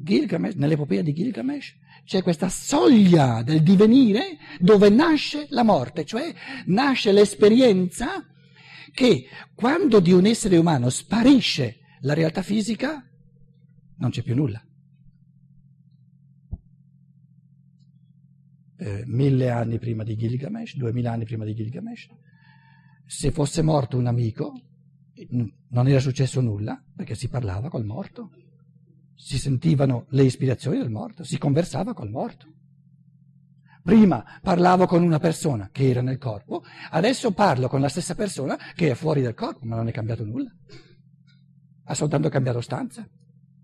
Gilgamesh, 0.00 0.54
nell'epopea 0.54 1.02
di 1.02 1.12
Gilgamesh 1.12 1.76
c'è 2.04 2.22
questa 2.22 2.48
soglia 2.48 3.42
del 3.42 3.62
divenire 3.62 4.38
dove 4.58 4.88
nasce 4.88 5.46
la 5.50 5.64
morte, 5.64 6.06
cioè 6.06 6.32
nasce 6.66 7.12
l'esperienza 7.12 8.26
che 8.92 9.26
quando 9.54 10.00
di 10.00 10.12
un 10.12 10.24
essere 10.24 10.56
umano 10.56 10.88
sparisce 10.88 11.80
la 12.00 12.14
realtà 12.14 12.42
fisica 12.42 13.04
non 13.96 14.10
c'è 14.10 14.22
più 14.22 14.34
nulla. 14.34 14.62
Eh, 18.80 19.02
mille 19.06 19.50
anni 19.50 19.78
prima 19.78 20.04
di 20.04 20.16
Gilgamesh, 20.16 20.76
duemila 20.76 21.12
anni 21.12 21.24
prima 21.24 21.44
di 21.44 21.54
Gilgamesh, 21.54 22.08
se 23.08 23.30
fosse 23.30 23.62
morto 23.62 23.96
un 23.96 24.06
amico, 24.06 24.52
non 25.30 25.88
era 25.88 25.98
successo 25.98 26.42
nulla, 26.42 26.80
perché 26.94 27.14
si 27.14 27.28
parlava 27.28 27.70
col 27.70 27.86
morto, 27.86 28.30
si 29.14 29.38
sentivano 29.38 30.04
le 30.10 30.24
ispirazioni 30.24 30.76
del 30.76 30.90
morto, 30.90 31.24
si 31.24 31.38
conversava 31.38 31.94
col 31.94 32.10
morto. 32.10 32.46
Prima 33.82 34.22
parlavo 34.42 34.84
con 34.84 35.02
una 35.02 35.18
persona 35.18 35.70
che 35.72 35.88
era 35.88 36.02
nel 36.02 36.18
corpo, 36.18 36.62
adesso 36.90 37.32
parlo 37.32 37.68
con 37.68 37.80
la 37.80 37.88
stessa 37.88 38.14
persona 38.14 38.58
che 38.74 38.90
è 38.90 38.94
fuori 38.94 39.22
del 39.22 39.32
corpo, 39.32 39.64
ma 39.64 39.76
non 39.76 39.88
è 39.88 39.90
cambiato 39.90 40.24
nulla. 40.24 40.54
Ha 41.84 41.94
soltanto 41.94 42.28
cambiato 42.28 42.60
stanza. 42.60 43.08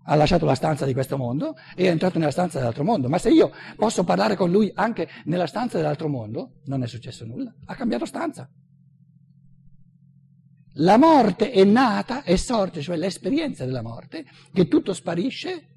Ha 0.07 0.15
lasciato 0.15 0.45
la 0.45 0.55
stanza 0.55 0.87
di 0.87 0.93
questo 0.93 1.17
mondo 1.17 1.55
e 1.75 1.85
è 1.85 1.89
entrato 1.89 2.17
nella 2.17 2.31
stanza 2.31 2.57
dell'altro 2.57 2.83
mondo. 2.83 3.09
Ma 3.09 3.19
se 3.19 3.29
io 3.29 3.51
posso 3.75 4.03
parlare 4.03 4.35
con 4.35 4.49
lui 4.49 4.71
anche 4.73 5.07
nella 5.25 5.45
stanza 5.45 5.77
dell'altro 5.77 6.07
mondo, 6.07 6.61
non 6.65 6.81
è 6.81 6.87
successo 6.87 7.25
nulla. 7.25 7.53
Ha 7.65 7.75
cambiato 7.75 8.05
stanza. 8.05 8.49
La 10.79 10.97
morte 10.97 11.51
è 11.51 11.63
nata, 11.63 12.23
è 12.23 12.35
sorte, 12.35 12.81
cioè 12.81 12.97
l'esperienza 12.97 13.65
della 13.65 13.81
morte, 13.81 14.25
che 14.51 14.67
tutto 14.67 14.93
sparisce 14.93 15.69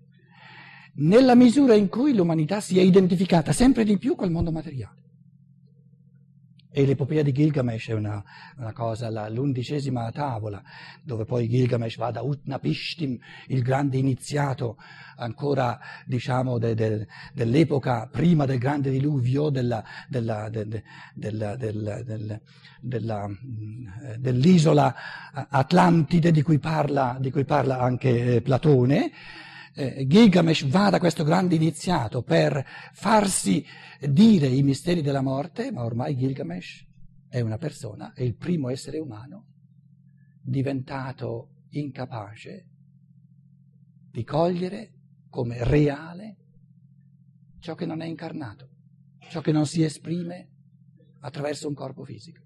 nella 0.95 1.37
misura 1.37 1.75
in 1.75 1.88
cui 1.88 2.14
l'umanità 2.14 2.61
si 2.61 2.78
è 2.78 2.83
identificata 2.83 3.52
sempre 3.52 3.85
di 3.85 3.97
più 3.99 4.17
col 4.17 4.31
mondo 4.31 4.50
materiale. 4.50 5.08
E 6.71 6.85
l'epopea 6.85 7.23
di 7.23 7.33
Gilgamesh 7.33 7.89
è 7.89 7.93
una, 7.95 8.23
una 8.59 8.73
cosa, 8.73 9.09
la, 9.09 9.29
l'undicesima 9.29 10.11
tavola, 10.13 10.63
dove 11.03 11.25
poi 11.25 11.49
Gilgamesh 11.49 11.97
va 11.97 12.11
da 12.11 12.23
Utnapishtim, 12.23 13.19
il 13.47 13.63
grande 13.63 13.97
iniziato 13.97 14.77
ancora 15.17 15.79
diciamo 16.05 16.59
de, 16.59 16.75
de, 16.75 17.07
dell'epoca 17.33 18.07
prima 18.11 18.45
del 18.45 18.59
grande 18.59 18.91
diluvio 18.91 19.49
della, 19.49 19.83
della, 20.09 20.49
de, 20.51 20.83
della, 22.81 23.27
mm, 23.29 23.87
dell'isola 24.19 24.95
Atlantide 25.49 26.31
di 26.31 26.43
cui 26.43 26.59
parla, 26.59 27.17
di 27.19 27.31
cui 27.31 27.45
parla 27.45 27.79
anche 27.79 28.37
eh, 28.37 28.43
Platone 28.43 29.11
eh, 29.75 30.07
Gilgamesh 30.07 30.67
va 30.67 30.91
da 30.91 30.99
questo 30.99 31.25
grande 31.25 31.55
iniziato 31.55 32.23
per 32.23 32.65
farsi 32.93 33.65
dire 34.01 34.47
i 34.47 34.63
misteri 34.63 35.03
della 35.03 35.23
morte, 35.23 35.71
ma 35.73 35.85
ormai 35.85 36.17
Gilgamesh 36.17 36.87
è 37.29 37.41
una 37.41 37.59
persona, 37.59 38.13
è 38.13 38.23
il 38.23 38.37
primo 38.37 38.69
essere 38.71 38.99
umano 38.99 39.47
diventato 40.41 41.67
incapace 41.71 42.67
di 44.11 44.25
cogliere 44.25 44.93
come 45.29 45.63
reale 45.65 46.37
ciò 47.61 47.75
che 47.75 47.87
non 47.87 48.01
è 48.01 48.07
incarnato, 48.07 48.69
ciò 49.29 49.41
che 49.41 49.53
non 49.53 49.67
si 49.67 49.83
esprime 49.83 50.49
attraverso 51.21 51.69
un 51.69 51.75
corpo 51.75 52.05
fisico. 52.05 52.43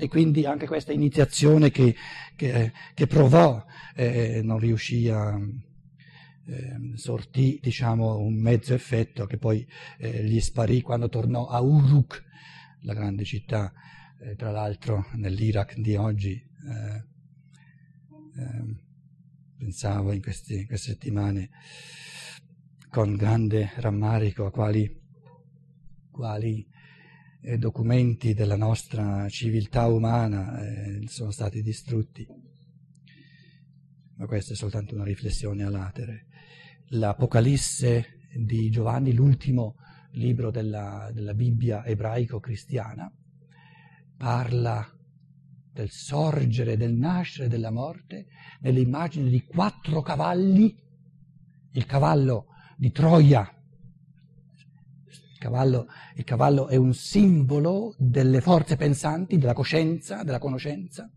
E 0.00 0.06
quindi 0.06 0.46
anche 0.46 0.68
questa 0.68 0.92
iniziazione 0.92 1.70
che, 1.70 1.96
che, 2.36 2.72
che 2.94 3.06
provò 3.08 3.64
eh, 3.96 4.42
non 4.44 4.58
riuscì 4.58 5.08
a, 5.08 5.36
eh, 6.48 6.96
sortì 6.96 7.58
diciamo, 7.62 8.16
un 8.18 8.34
mezzo 8.34 8.74
effetto 8.74 9.26
che 9.26 9.36
poi 9.36 9.66
eh, 9.98 10.24
gli 10.24 10.40
sparì 10.40 10.80
quando 10.80 11.08
tornò 11.08 11.46
a 11.46 11.60
Uruk, 11.60 12.24
la 12.82 12.94
grande 12.94 13.24
città, 13.24 13.72
eh, 14.20 14.34
tra 14.34 14.50
l'altro 14.50 15.06
nell'Iraq 15.14 15.78
di 15.78 15.94
oggi. 15.96 16.32
Eh, 16.32 17.04
ehm, 18.40 18.80
pensavo 19.58 20.12
in, 20.12 20.22
questi, 20.22 20.60
in, 20.60 20.66
queste 20.66 20.92
settimane 20.92 21.50
con 22.88 23.16
grande 23.16 23.72
rammarico 23.76 24.46
a 24.46 24.50
quali, 24.50 24.90
quali 26.10 26.66
eh, 27.42 27.58
documenti 27.58 28.32
della 28.32 28.56
nostra 28.56 29.28
civiltà 29.28 29.86
umana 29.86 30.58
eh, 30.60 31.06
sono 31.08 31.30
stati 31.30 31.60
distrutti. 31.60 32.47
Ma 34.18 34.26
questa 34.26 34.52
è 34.52 34.56
soltanto 34.56 34.96
una 34.96 35.04
riflessione 35.04 35.62
a 35.62 35.70
latere 35.70 36.26
l'Apocalisse 36.88 38.18
di 38.34 38.68
Giovanni, 38.68 39.12
l'ultimo 39.12 39.76
libro 40.12 40.50
della, 40.50 41.10
della 41.12 41.34
Bibbia 41.34 41.84
ebraico-cristiana, 41.84 43.12
parla 44.16 44.90
del 45.72 45.90
sorgere, 45.90 46.76
del 46.76 46.94
nascere 46.94 47.48
della 47.48 47.70
morte 47.70 48.26
nell'immagine 48.60 49.30
di 49.30 49.44
quattro 49.44 50.02
cavalli, 50.02 50.76
il 51.72 51.86
cavallo 51.86 52.46
di 52.76 52.90
Troia. 52.90 53.52
Il 55.06 55.38
cavallo, 55.38 55.86
il 56.16 56.24
cavallo 56.24 56.66
è 56.66 56.74
un 56.74 56.92
simbolo 56.92 57.94
delle 57.96 58.40
forze 58.40 58.74
pensanti, 58.74 59.38
della 59.38 59.52
coscienza, 59.52 60.24
della 60.24 60.40
conoscenza. 60.40 61.08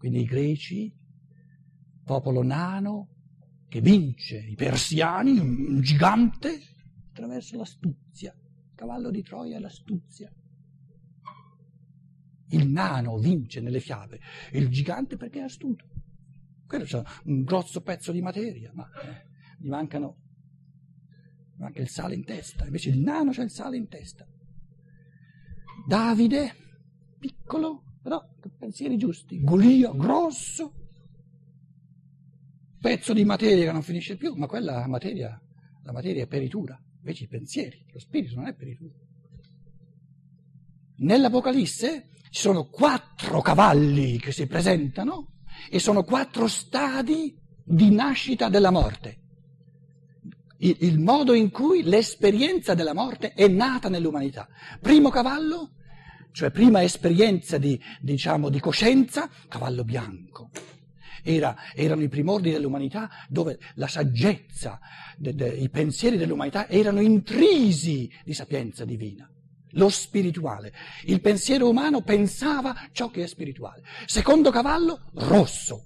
Quindi 0.00 0.20
i 0.20 0.24
greci 0.24 0.90
popolo 2.02 2.42
nano 2.42 3.08
che 3.68 3.82
vince 3.82 4.38
i 4.38 4.54
persiani, 4.54 5.38
un 5.38 5.82
gigante, 5.82 6.58
attraverso 7.10 7.58
l'astuzia. 7.58 8.34
Il 8.34 8.74
cavallo 8.74 9.10
di 9.10 9.22
Troia 9.22 9.58
è 9.58 9.60
l'astuzia. 9.60 10.32
Il 12.48 12.66
nano 12.70 13.18
vince 13.18 13.60
nelle 13.60 13.78
fiabe, 13.78 14.20
il 14.52 14.70
gigante 14.70 15.18
perché 15.18 15.40
è 15.40 15.42
astuto. 15.42 15.86
Quello 16.66 16.84
c'è 16.84 17.02
un 17.24 17.42
grosso 17.42 17.82
pezzo 17.82 18.10
di 18.10 18.22
materia, 18.22 18.72
ma 18.72 18.88
eh, 19.02 19.26
gli 19.58 19.68
mancano, 19.68 20.16
manca 21.56 21.82
il 21.82 21.90
sale 21.90 22.14
in 22.14 22.24
testa, 22.24 22.64
invece 22.64 22.88
il 22.88 23.00
nano 23.00 23.32
c'è 23.32 23.42
il 23.42 23.50
sale 23.50 23.76
in 23.76 23.86
testa. 23.86 24.26
Davide, 25.86 26.54
piccolo, 27.18 27.89
però 28.02 28.24
pensieri 28.58 28.96
giusti. 28.96 29.40
Golia, 29.42 29.92
grosso, 29.92 30.72
pezzo 32.80 33.12
di 33.12 33.24
materia 33.24 33.66
che 33.66 33.72
non 33.72 33.82
finisce 33.82 34.16
più, 34.16 34.34
ma 34.34 34.46
quella 34.46 34.86
materia, 34.86 35.40
la 35.82 35.92
materia 35.92 36.22
è 36.22 36.26
peritura, 36.26 36.80
invece 36.98 37.24
i 37.24 37.28
pensieri, 37.28 37.84
lo 37.92 37.98
spirito 37.98 38.36
non 38.36 38.46
è 38.46 38.54
peritura. 38.54 38.94
Nell'Apocalisse 40.96 42.08
ci 42.30 42.40
sono 42.40 42.68
quattro 42.68 43.40
cavalli 43.40 44.18
che 44.18 44.32
si 44.32 44.46
presentano 44.46 45.38
e 45.70 45.78
sono 45.78 46.04
quattro 46.04 46.46
stadi 46.46 47.36
di 47.64 47.90
nascita 47.90 48.48
della 48.48 48.70
morte. 48.70 49.18
Il, 50.58 50.76
il 50.80 50.98
modo 50.98 51.32
in 51.32 51.50
cui 51.50 51.82
l'esperienza 51.82 52.74
della 52.74 52.94
morte 52.94 53.32
è 53.32 53.48
nata 53.48 53.88
nell'umanità. 53.88 54.48
Primo 54.80 55.08
cavallo, 55.08 55.72
cioè 56.32 56.50
prima 56.50 56.82
esperienza 56.82 57.58
di, 57.58 57.80
diciamo, 58.00 58.48
di 58.48 58.60
coscienza, 58.60 59.28
cavallo 59.48 59.84
bianco. 59.84 60.50
Era, 61.22 61.54
erano 61.74 62.02
i 62.02 62.08
primordi 62.08 62.50
dell'umanità 62.50 63.10
dove 63.28 63.58
la 63.74 63.88
saggezza, 63.88 64.80
de, 65.16 65.34
de, 65.34 65.48
i 65.48 65.68
pensieri 65.68 66.16
dell'umanità 66.16 66.68
erano 66.68 67.00
intrisi 67.00 68.10
di 68.24 68.32
sapienza 68.32 68.84
divina. 68.84 69.30
Lo 69.74 69.88
spirituale. 69.88 70.72
Il 71.04 71.20
pensiero 71.20 71.68
umano 71.68 72.02
pensava 72.02 72.74
ciò 72.92 73.10
che 73.10 73.22
è 73.22 73.26
spirituale. 73.26 73.82
Secondo 74.06 74.50
cavallo, 74.50 75.10
rosso. 75.14 75.84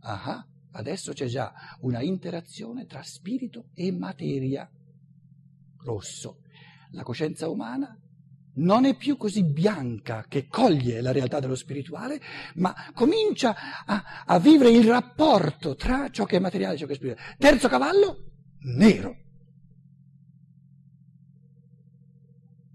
Ah, 0.00 0.46
adesso 0.72 1.12
c'è 1.12 1.26
già 1.26 1.52
una 1.80 2.00
interazione 2.00 2.86
tra 2.86 3.02
spirito 3.02 3.66
e 3.74 3.92
materia. 3.92 4.70
Rosso. 5.84 6.38
La 6.92 7.02
coscienza 7.02 7.48
umana 7.48 7.98
non 8.54 8.84
è 8.84 8.96
più 8.96 9.16
così 9.16 9.44
bianca 9.44 10.26
che 10.28 10.46
coglie 10.48 11.00
la 11.00 11.12
realtà 11.12 11.40
dello 11.40 11.54
spirituale, 11.54 12.20
ma 12.56 12.74
comincia 12.92 13.84
a, 13.84 14.24
a, 14.26 14.38
vivere 14.38 14.70
il 14.70 14.86
rapporto 14.86 15.74
tra 15.74 16.10
ciò 16.10 16.24
che 16.24 16.36
è 16.36 16.40
materiale 16.40 16.74
e 16.74 16.78
ciò 16.78 16.86
che 16.86 16.92
è 16.92 16.96
spirituale. 16.96 17.36
Terzo 17.38 17.68
cavallo, 17.68 18.24
nero. 18.76 19.16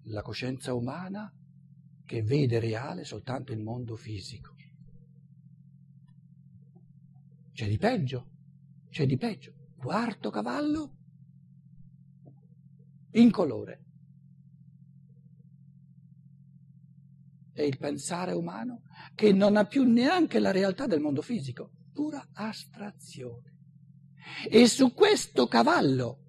La 0.05 0.21
coscienza 0.21 0.73
umana 0.73 1.31
che 2.05 2.23
vede 2.23 2.59
reale 2.59 3.03
soltanto 3.03 3.51
il 3.51 3.59
mondo 3.59 3.95
fisico. 3.95 4.55
C'è 7.51 7.67
di 7.67 7.77
peggio, 7.77 8.27
c'è 8.89 9.05
di 9.05 9.17
peggio. 9.17 9.53
Quarto 9.75 10.29
cavallo, 10.29 10.95
incolore. 13.11 13.86
È 17.61 17.65
il 17.65 17.77
pensare 17.77 18.33
umano 18.33 18.83
che 19.15 19.33
non 19.33 19.57
ha 19.57 19.65
più 19.65 19.83
neanche 19.83 20.39
la 20.39 20.51
realtà 20.51 20.85
del 20.85 20.99
mondo 20.99 21.21
fisico, 21.21 21.71
pura 21.91 22.29
astrazione. 22.33 23.55
E 24.47 24.67
su 24.67 24.93
questo 24.93 25.47
cavallo, 25.47 26.19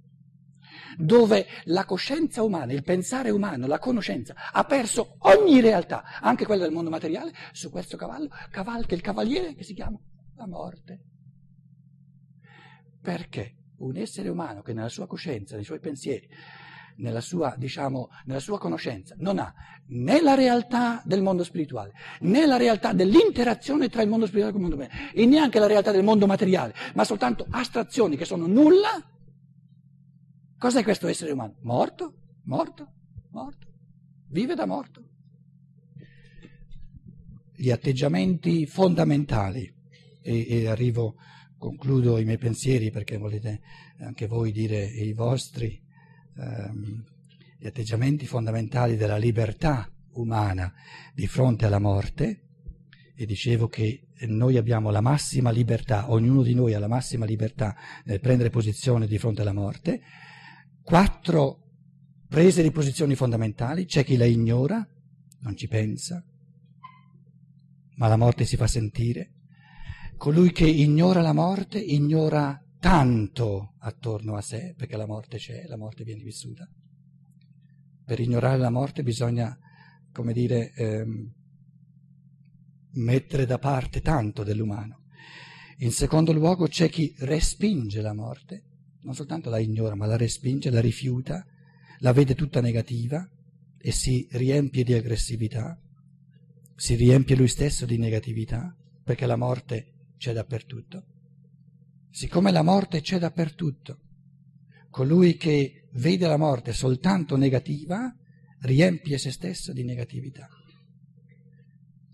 dove 0.96 1.46
la 1.64 1.84
coscienza 1.84 2.42
umana, 2.42 2.72
il 2.72 2.82
pensare 2.82 3.30
umano, 3.30 3.66
la 3.66 3.78
conoscenza 3.78 4.34
ha 4.52 4.64
perso 4.64 5.16
ogni 5.20 5.60
realtà, 5.60 6.18
anche 6.20 6.46
quella 6.46 6.64
del 6.64 6.72
mondo 6.72 6.90
materiale, 6.90 7.32
su 7.52 7.70
questo 7.70 7.96
cavallo 7.96 8.30
cavalca 8.50 8.94
il 8.94 9.02
cavaliere 9.02 9.54
che 9.54 9.64
si 9.64 9.74
chiama 9.74 10.00
la 10.36 10.46
morte. 10.46 11.00
Perché 13.02 13.56
un 13.78 13.96
essere 13.96 14.28
umano 14.28 14.62
che 14.62 14.72
nella 14.72 14.88
sua 14.88 15.06
coscienza, 15.06 15.56
nei 15.56 15.64
suoi 15.64 15.78
pensieri, 15.78 16.28
nella 16.98 17.20
sua, 17.20 17.54
diciamo, 17.56 18.10
nella 18.24 18.40
sua 18.40 18.58
conoscenza, 18.58 19.14
non 19.18 19.38
ha 19.38 19.52
né 19.88 20.20
la 20.20 20.34
realtà 20.34 21.02
del 21.04 21.22
mondo 21.22 21.44
spirituale, 21.44 21.92
né 22.20 22.46
la 22.46 22.56
realtà 22.56 22.92
dell'interazione 22.92 23.88
tra 23.88 24.02
il 24.02 24.08
mondo 24.08 24.26
spirituale 24.26 24.54
e 24.54 24.60
il 24.60 24.62
mondo 24.62 24.76
materiale, 24.76 25.12
e 25.12 25.26
neanche 25.26 25.58
la 25.58 25.66
realtà 25.66 25.90
del 25.92 26.04
mondo 26.04 26.26
materiale, 26.26 26.74
ma 26.94 27.04
soltanto 27.04 27.46
astrazioni 27.50 28.16
che 28.16 28.24
sono 28.24 28.46
nulla. 28.46 28.90
Cos'è 30.58 30.82
questo 30.82 31.06
essere 31.06 31.32
umano? 31.32 31.56
Morto, 31.62 32.14
morto, 32.44 32.92
morto, 33.30 33.66
vive 34.30 34.54
da 34.54 34.66
morto. 34.66 35.04
Gli 37.54 37.70
atteggiamenti 37.70 38.66
fondamentali, 38.66 39.72
e, 40.20 40.46
e 40.48 40.66
arrivo, 40.66 41.14
concludo 41.56 42.18
i 42.18 42.24
miei 42.24 42.38
pensieri 42.38 42.90
perché 42.90 43.16
volete 43.16 43.60
anche 44.00 44.26
voi 44.26 44.52
dire 44.52 44.84
i 44.84 45.12
vostri 45.12 45.86
ehm, 46.38 47.04
gli 47.58 47.66
atteggiamenti 47.66 48.26
fondamentali 48.26 48.96
della 48.96 49.16
libertà 49.16 49.90
umana 50.12 50.72
di 51.12 51.26
fronte 51.26 51.66
alla 51.66 51.78
morte 51.78 52.42
e 53.14 53.26
dicevo 53.26 53.68
che 53.68 54.08
noi 54.26 54.56
abbiamo 54.56 54.90
la 54.90 55.00
massima 55.00 55.50
libertà, 55.50 56.10
ognuno 56.10 56.42
di 56.42 56.54
noi 56.54 56.74
ha 56.74 56.78
la 56.78 56.88
massima 56.88 57.24
libertà 57.24 57.76
nel 58.04 58.20
prendere 58.20 58.50
posizione 58.50 59.06
di 59.06 59.18
fronte 59.18 59.42
alla 59.42 59.52
morte, 59.52 60.00
quattro 60.82 61.64
prese 62.28 62.62
di 62.62 62.70
posizioni 62.70 63.14
fondamentali, 63.14 63.86
c'è 63.86 64.04
chi 64.04 64.16
la 64.16 64.24
ignora, 64.24 64.86
non 65.40 65.56
ci 65.56 65.66
pensa, 65.66 66.24
ma 67.96 68.06
la 68.06 68.16
morte 68.16 68.44
si 68.44 68.56
fa 68.56 68.66
sentire, 68.66 69.32
colui 70.16 70.52
che 70.52 70.66
ignora 70.66 71.20
la 71.20 71.32
morte 71.32 71.78
ignora 71.78 72.60
tanto 72.78 73.74
attorno 73.78 74.36
a 74.36 74.40
sé, 74.40 74.74
perché 74.76 74.96
la 74.96 75.06
morte 75.06 75.38
c'è, 75.38 75.66
la 75.66 75.76
morte 75.76 76.04
viene 76.04 76.22
vissuta. 76.22 76.68
Per 78.04 78.20
ignorare 78.20 78.58
la 78.58 78.70
morte 78.70 79.02
bisogna, 79.02 79.56
come 80.12 80.32
dire, 80.32 80.72
ehm, 80.72 81.32
mettere 82.94 83.46
da 83.46 83.58
parte 83.58 84.00
tanto 84.00 84.42
dell'umano. 84.42 85.02
In 85.78 85.92
secondo 85.92 86.32
luogo 86.32 86.66
c'è 86.66 86.88
chi 86.88 87.14
respinge 87.18 88.00
la 88.00 88.14
morte, 88.14 88.64
non 89.02 89.14
soltanto 89.14 89.50
la 89.50 89.58
ignora, 89.58 89.94
ma 89.94 90.06
la 90.06 90.16
respinge, 90.16 90.70
la 90.70 90.80
rifiuta, 90.80 91.44
la 91.98 92.12
vede 92.12 92.34
tutta 92.34 92.60
negativa 92.60 93.28
e 93.76 93.92
si 93.92 94.26
riempie 94.32 94.84
di 94.84 94.94
aggressività, 94.94 95.78
si 96.74 96.94
riempie 96.94 97.36
lui 97.36 97.48
stesso 97.48 97.86
di 97.86 97.98
negatività, 97.98 98.74
perché 99.04 99.26
la 99.26 99.36
morte 99.36 99.92
c'è 100.16 100.32
dappertutto 100.32 101.07
siccome 102.10 102.50
la 102.50 102.62
morte 102.62 103.00
c'è 103.00 103.18
dappertutto, 103.18 104.00
colui 104.90 105.36
che 105.36 105.88
vede 105.92 106.26
la 106.26 106.36
morte 106.36 106.72
soltanto 106.72 107.36
negativa 107.36 108.14
riempie 108.60 109.18
se 109.18 109.30
stesso 109.30 109.72
di 109.72 109.84
negatività. 109.84 110.48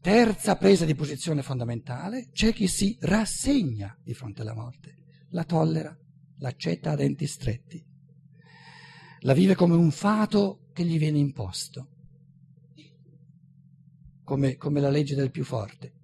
Terza 0.00 0.57
presa 0.57 0.85
di 0.85 0.94
posizione 0.94 1.42
fondamentale, 1.42 2.28
c'è 2.30 2.52
chi 2.52 2.66
si 2.66 2.96
rassegna 3.00 3.96
di 4.02 4.12
fronte 4.12 4.42
alla 4.42 4.54
morte, 4.54 4.96
la 5.30 5.44
tollera, 5.44 5.96
l'accetta 6.38 6.90
a 6.90 6.96
denti 6.96 7.26
stretti, 7.26 7.83
la 9.20 9.33
vive 9.33 9.54
come 9.54 9.74
un 9.74 9.90
fato 9.90 10.68
che 10.74 10.85
gli 10.85 10.98
viene 10.98 11.18
imposto, 11.18 11.88
come, 14.22 14.57
come 14.57 14.80
la 14.80 14.90
legge 14.90 15.14
del 15.14 15.30
più 15.30 15.44
forte 15.44 16.02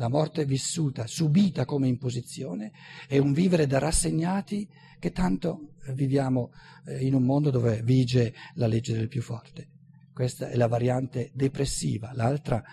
la 0.00 0.08
morte 0.08 0.46
vissuta, 0.46 1.06
subita 1.06 1.66
come 1.66 1.86
imposizione, 1.86 2.72
è 3.06 3.18
un 3.18 3.34
vivere 3.34 3.66
da 3.66 3.78
rassegnati 3.78 4.66
che 4.98 5.12
tanto 5.12 5.74
viviamo 5.92 6.52
eh, 6.86 7.04
in 7.04 7.12
un 7.12 7.22
mondo 7.22 7.50
dove 7.50 7.82
vige 7.82 8.34
la 8.54 8.66
legge 8.66 8.94
del 8.94 9.08
più 9.08 9.20
forte. 9.20 9.68
Questa 10.14 10.48
è 10.48 10.56
la 10.56 10.68
variante 10.68 11.30
depressiva. 11.34 12.12
L'altra, 12.14 12.64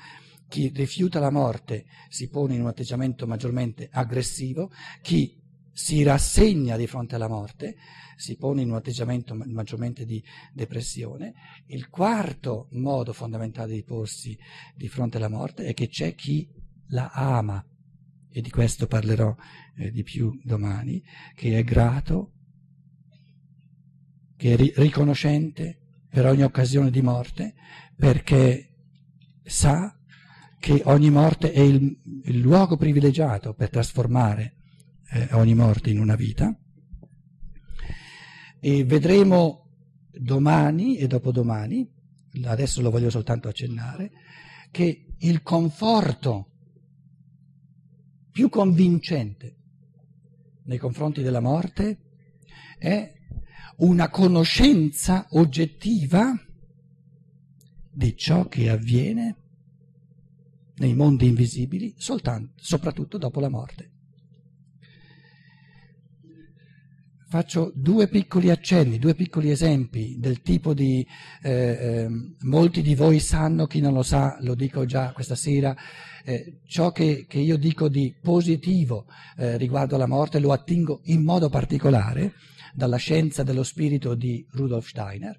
chi 0.48 0.72
rifiuta 0.74 1.20
la 1.20 1.30
morte 1.30 1.86
si 2.08 2.30
pone 2.30 2.56
in 2.56 2.62
un 2.62 2.68
atteggiamento 2.68 3.28
maggiormente 3.28 3.90
aggressivo, 3.92 4.72
chi 5.02 5.38
si 5.74 6.04
rassegna 6.04 6.78
di 6.78 6.88
fronte 6.88 7.16
alla 7.16 7.28
morte 7.28 7.76
si 8.16 8.38
pone 8.38 8.62
in 8.62 8.70
un 8.70 8.78
atteggiamento 8.78 9.36
maggiormente 9.36 10.06
di 10.06 10.24
depressione. 10.54 11.34
Il 11.66 11.90
quarto 11.90 12.68
modo 12.72 13.12
fondamentale 13.12 13.74
di 13.74 13.84
porsi 13.84 14.38
di 14.74 14.88
fronte 14.88 15.18
alla 15.18 15.28
morte 15.28 15.66
è 15.66 15.74
che 15.74 15.90
c'è 15.90 16.16
chi 16.16 16.66
la 16.88 17.12
ama, 17.12 17.66
e 18.30 18.42
di 18.42 18.50
questo 18.50 18.88
parlerò 18.88 19.36
eh, 19.78 19.92
di 19.92 20.04
più 20.04 20.40
domani, 20.44 21.04
che 21.36 21.58
è 21.58 21.64
grato, 21.64 22.34
che 24.36 24.54
è 24.54 24.56
ri- 24.56 24.74
riconoscente 24.76 25.80
per 26.10 26.26
ogni 26.26 26.44
occasione 26.44 26.92
di 26.92 27.02
morte, 27.02 27.56
perché 27.96 28.76
sa 29.44 29.98
che 30.60 30.82
ogni 30.86 31.10
morte 31.10 31.52
è 31.52 31.60
il, 31.60 32.00
il 32.26 32.40
luogo 32.40 32.78
privilegiato 32.78 33.54
per 33.54 33.70
trasformare 33.70 34.56
eh, 35.10 35.30
ogni 35.32 35.56
morte 35.56 35.90
in 35.90 36.00
una 36.00 36.16
vita. 36.16 36.56
E 38.60 38.84
vedremo 38.86 39.70
domani 40.12 40.98
e 40.98 41.08
dopodomani, 41.08 41.90
adesso 42.44 42.82
lo 42.82 42.90
voglio 42.90 43.10
soltanto 43.10 43.48
accennare, 43.48 44.12
che 44.72 45.06
il 45.18 45.42
conforto 45.42 46.52
più 48.38 48.50
convincente 48.50 49.56
nei 50.66 50.78
confronti 50.78 51.24
della 51.24 51.40
morte 51.40 51.98
è 52.78 53.12
una 53.78 54.10
conoscenza 54.10 55.26
oggettiva 55.32 56.40
di 57.90 58.16
ciò 58.16 58.48
che 58.48 58.70
avviene 58.70 59.36
nei 60.76 60.94
mondi 60.94 61.26
invisibili 61.26 61.96
soltanto, 61.98 62.54
soprattutto 62.58 63.18
dopo 63.18 63.40
la 63.40 63.50
morte. 63.50 63.90
Faccio 67.30 67.74
due 67.76 68.08
piccoli 68.08 68.50
accenni, 68.50 69.00
due 69.00 69.14
piccoli 69.14 69.52
esempi 69.52 70.16
del 70.18 70.42
tipo 70.42 70.74
di, 70.74 71.06
eh, 71.44 71.52
eh, 71.52 72.08
molti 72.44 72.82
di 72.82 72.96
voi 72.96 73.20
sanno, 73.20 73.68
chi 73.68 73.82
non 73.82 73.92
lo 73.92 74.02
sa, 74.02 74.38
lo 74.40 74.56
dico 74.56 74.86
già 74.86 75.12
questa 75.12 75.36
sera, 75.36 75.76
eh, 76.24 76.62
ciò 76.66 76.94
che, 76.94 77.26
che, 77.28 77.40
io 77.40 77.58
dico 77.58 77.90
di 77.90 78.16
positivo 78.22 79.08
eh, 79.36 79.58
riguardo 79.58 79.96
alla 79.96 80.08
morte 80.08 80.40
lo 80.40 80.54
attingo 80.54 81.02
in 81.06 81.24
modo 81.24 81.50
particolare 81.50 82.32
dalla 82.74 82.96
scienza 82.96 83.44
dello 83.44 83.64
spirito 83.64 84.16
di 84.16 84.48
Rudolf 84.52 84.88
Steiner, 84.88 85.38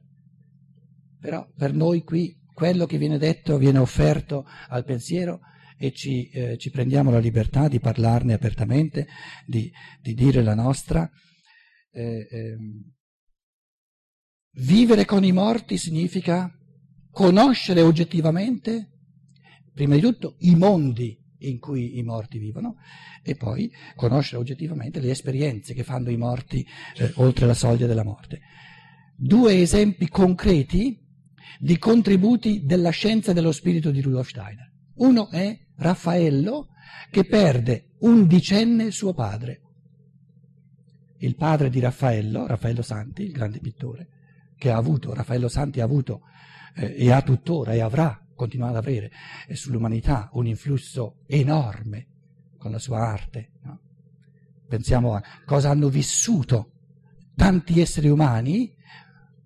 però 1.18 1.48
per 1.56 1.72
noi 1.72 2.02
qui 2.02 2.36
quello 2.52 2.84
che 2.84 2.98
viene 2.98 3.16
detto 3.16 3.56
viene 3.56 3.78
offerto 3.78 4.44
al 4.68 4.84
pensiero 4.84 5.40
e 5.78 5.92
ci, 5.92 6.28
eh, 6.28 6.58
ci 6.58 6.70
prendiamo 6.70 7.10
la 7.10 7.18
libertà 7.18 7.66
di 7.66 7.80
parlarne 7.80 8.34
apertamente, 8.34 9.06
di, 9.46 9.72
di 10.02 10.12
dire 10.12 10.42
la 10.42 10.54
nostra. 10.54 11.10
Eh, 11.98 12.28
ehm, 12.30 12.92
vivere 14.60 15.04
con 15.04 15.24
i 15.24 15.32
morti 15.32 15.76
significa 15.76 16.48
conoscere 17.10 17.80
oggettivamente, 17.80 18.90
prima 19.74 19.96
di 19.96 20.00
tutto, 20.00 20.36
i 20.40 20.54
mondi 20.54 21.20
in 21.38 21.58
cui 21.58 21.98
i 21.98 22.04
morti 22.04 22.38
vivono 22.38 22.76
e 23.20 23.34
poi 23.34 23.68
conoscere 23.96 24.40
oggettivamente 24.40 25.00
le 25.00 25.10
esperienze 25.10 25.74
che 25.74 25.82
fanno 25.82 26.10
i 26.10 26.16
morti 26.16 26.64
eh, 26.98 27.10
oltre 27.16 27.46
la 27.46 27.54
soglia 27.54 27.88
della 27.88 28.04
morte. 28.04 28.42
Due 29.16 29.60
esempi 29.60 30.08
concreti 30.08 31.04
di 31.58 31.78
contributi 31.78 32.62
della 32.64 32.90
scienza 32.90 33.32
dello 33.32 33.50
spirito 33.50 33.90
di 33.90 34.00
Rudolf 34.00 34.28
Steiner. 34.28 34.72
Uno 34.98 35.30
è 35.30 35.58
Raffaello 35.74 36.68
che 37.10 37.24
perde 37.24 37.96
undicenne 37.98 38.92
suo 38.92 39.12
padre 39.14 39.62
il 41.18 41.34
padre 41.34 41.70
di 41.70 41.80
Raffaello, 41.80 42.46
Raffaello 42.46 42.82
Santi, 42.82 43.22
il 43.22 43.32
grande 43.32 43.58
pittore, 43.58 44.08
che 44.56 44.70
ha 44.70 44.76
avuto, 44.76 45.14
Raffaello 45.14 45.48
Santi 45.48 45.80
ha 45.80 45.84
avuto 45.84 46.22
eh, 46.74 46.94
e 46.96 47.10
ha 47.10 47.22
tuttora 47.22 47.72
e 47.72 47.80
avrà, 47.80 48.20
continuato 48.34 48.76
ad 48.76 48.84
avere 48.84 49.10
eh, 49.46 49.54
sull'umanità 49.54 50.28
un 50.32 50.46
influsso 50.46 51.22
enorme 51.26 52.06
con 52.56 52.70
la 52.70 52.78
sua 52.78 52.98
arte. 52.98 53.52
No? 53.62 53.80
Pensiamo 54.68 55.14
a 55.14 55.22
cosa 55.44 55.70
hanno 55.70 55.88
vissuto 55.88 56.72
tanti 57.34 57.80
esseri 57.80 58.08
umani 58.08 58.74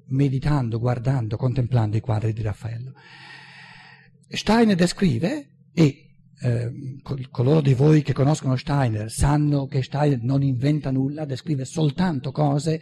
meditando, 0.07 0.79
guardando, 0.79 1.37
contemplando 1.37 1.97
i 1.97 2.01
quadri 2.01 2.33
di 2.33 2.43
Raffaello. 2.43 2.93
Steiner 4.29 4.77
descrive 4.77 5.51
e 5.73 6.12
eh, 6.43 6.99
coloro 7.31 7.61
di 7.61 7.75
voi 7.75 8.03
che 8.03 8.13
conoscono 8.13 8.57
Steiner 8.57 9.11
sanno 9.11 9.67
che 9.67 9.83
Steiner 9.83 10.23
non 10.23 10.43
inventa 10.43 10.91
nulla, 10.91 11.25
descrive 11.25 11.65
soltanto 11.65 12.33
cose 12.33 12.81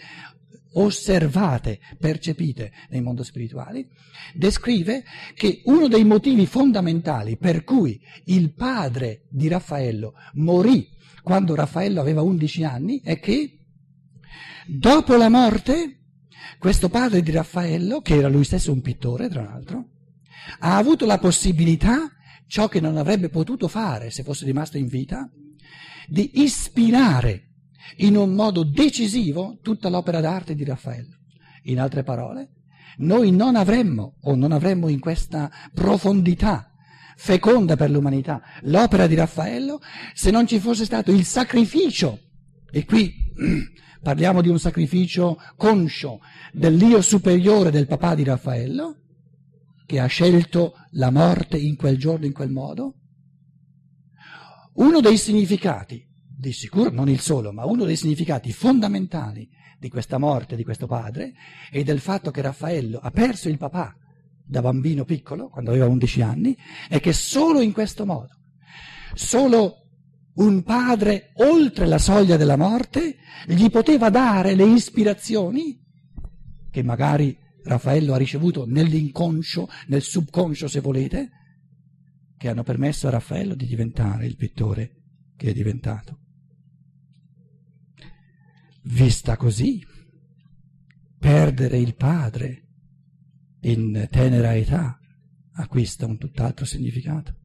osservate, 0.72 1.80
percepite 1.98 2.72
nel 2.90 3.02
mondo 3.02 3.22
spirituale, 3.22 3.88
descrive 4.34 5.04
che 5.34 5.62
uno 5.64 5.88
dei 5.88 6.04
motivi 6.04 6.46
fondamentali 6.46 7.36
per 7.36 7.64
cui 7.64 8.00
il 8.26 8.52
padre 8.54 9.22
di 9.28 9.48
Raffaello 9.48 10.14
morì 10.34 10.88
quando 11.22 11.54
Raffaello 11.54 12.00
aveva 12.00 12.22
11 12.22 12.64
anni 12.64 13.00
è 13.02 13.18
che 13.18 13.58
dopo 14.66 15.16
la 15.16 15.28
morte 15.28 15.96
questo 16.58 16.88
padre 16.88 17.22
di 17.22 17.30
Raffaello, 17.30 18.00
che 18.00 18.16
era 18.16 18.28
lui 18.28 18.44
stesso 18.44 18.72
un 18.72 18.80
pittore 18.80 19.28
tra 19.28 19.42
l'altro, 19.42 19.88
ha 20.60 20.76
avuto 20.76 21.06
la 21.06 21.18
possibilità 21.18 22.10
ciò 22.50 22.66
che 22.66 22.80
non 22.80 22.96
avrebbe 22.96 23.28
potuto 23.28 23.68
fare 23.68 24.10
se 24.10 24.24
fosse 24.24 24.44
rimasto 24.44 24.76
in 24.76 24.88
vita, 24.88 25.30
di 26.08 26.42
ispirare 26.42 27.52
in 27.98 28.16
un 28.16 28.34
modo 28.34 28.64
decisivo 28.64 29.58
tutta 29.62 29.88
l'opera 29.88 30.20
d'arte 30.20 30.56
di 30.56 30.64
Raffaello. 30.64 31.16
In 31.64 31.78
altre 31.78 32.02
parole, 32.02 32.50
noi 32.98 33.30
non 33.30 33.54
avremmo 33.54 34.16
o 34.22 34.34
non 34.34 34.50
avremmo 34.50 34.88
in 34.88 34.98
questa 34.98 35.48
profondità 35.72 36.74
feconda 37.16 37.76
per 37.76 37.90
l'umanità 37.90 38.42
l'opera 38.62 39.06
di 39.06 39.14
Raffaello 39.14 39.78
se 40.12 40.30
non 40.30 40.46
ci 40.46 40.58
fosse 40.58 40.84
stato 40.84 41.12
il 41.12 41.24
sacrificio, 41.24 42.18
e 42.68 42.84
qui 42.84 43.14
parliamo 44.02 44.40
di 44.40 44.48
un 44.48 44.58
sacrificio 44.58 45.38
conscio 45.56 46.18
dell'io 46.52 47.00
superiore 47.00 47.70
del 47.70 47.86
papà 47.86 48.16
di 48.16 48.24
Raffaello, 48.24 48.96
che 49.90 49.98
ha 49.98 50.06
scelto 50.06 50.74
la 50.92 51.10
morte 51.10 51.58
in 51.58 51.74
quel 51.74 51.98
giorno, 51.98 52.24
in 52.24 52.32
quel 52.32 52.52
modo? 52.52 52.94
Uno 54.74 55.00
dei 55.00 55.16
significati, 55.16 56.08
di 56.24 56.52
sicuro 56.52 56.90
non 56.90 57.08
il 57.08 57.18
solo, 57.18 57.50
ma 57.50 57.64
uno 57.64 57.84
dei 57.84 57.96
significati 57.96 58.52
fondamentali 58.52 59.48
di 59.80 59.88
questa 59.88 60.16
morte 60.16 60.54
di 60.54 60.62
questo 60.62 60.86
padre 60.86 61.32
è 61.72 61.82
del 61.82 61.98
fatto 61.98 62.30
che 62.30 62.40
Raffaello 62.40 63.00
ha 63.00 63.10
perso 63.10 63.48
il 63.48 63.58
papà 63.58 63.92
da 64.44 64.60
bambino 64.60 65.04
piccolo, 65.04 65.48
quando 65.48 65.70
aveva 65.70 65.86
11 65.86 66.22
anni, 66.22 66.56
è 66.88 67.00
che 67.00 67.12
solo 67.12 67.60
in 67.60 67.72
questo 67.72 68.06
modo, 68.06 68.38
solo 69.14 69.88
un 70.34 70.62
padre 70.62 71.32
oltre 71.38 71.86
la 71.86 71.98
soglia 71.98 72.36
della 72.36 72.56
morte 72.56 73.16
gli 73.44 73.68
poteva 73.70 74.08
dare 74.08 74.54
le 74.54 74.66
ispirazioni 74.66 75.76
che 76.70 76.84
magari 76.84 77.36
Raffaello 77.64 78.14
ha 78.14 78.16
ricevuto 78.16 78.66
nell'inconscio, 78.66 79.68
nel 79.88 80.02
subconscio 80.02 80.68
se 80.68 80.80
volete, 80.80 81.30
che 82.36 82.48
hanno 82.48 82.62
permesso 82.62 83.06
a 83.06 83.10
Raffaello 83.10 83.54
di 83.54 83.66
diventare 83.66 84.26
il 84.26 84.36
pittore 84.36 84.96
che 85.36 85.50
è 85.50 85.52
diventato. 85.52 86.18
Vista 88.82 89.36
così, 89.36 89.84
perdere 91.18 91.78
il 91.78 91.94
padre 91.94 92.68
in 93.60 94.08
tenera 94.10 94.54
età 94.54 94.98
acquista 95.52 96.06
un 96.06 96.16
tutt'altro 96.16 96.64
significato. 96.64 97.36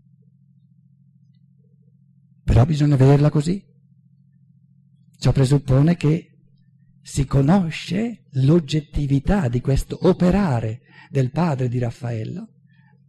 Però 2.44 2.66
bisogna 2.66 2.96
vederla 2.96 3.30
così. 3.30 3.62
Ciò 5.18 5.32
presuppone 5.32 5.98
che 5.98 6.35
si 7.08 7.28
conosce 7.28 8.24
l'oggettività 8.32 9.48
di 9.48 9.62
questo 9.62 9.96
operare 10.08 10.82
del 11.12 11.30
padre 11.30 11.70
di 11.70 11.78
Raffaello, 11.78 12.48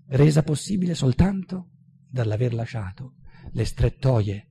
resa 0.08 0.42
possibile 0.42 0.94
soltanto 0.94 1.70
dall'aver 2.10 2.52
lasciato 2.52 3.14
le 3.52 3.64
strettoie 3.64 4.48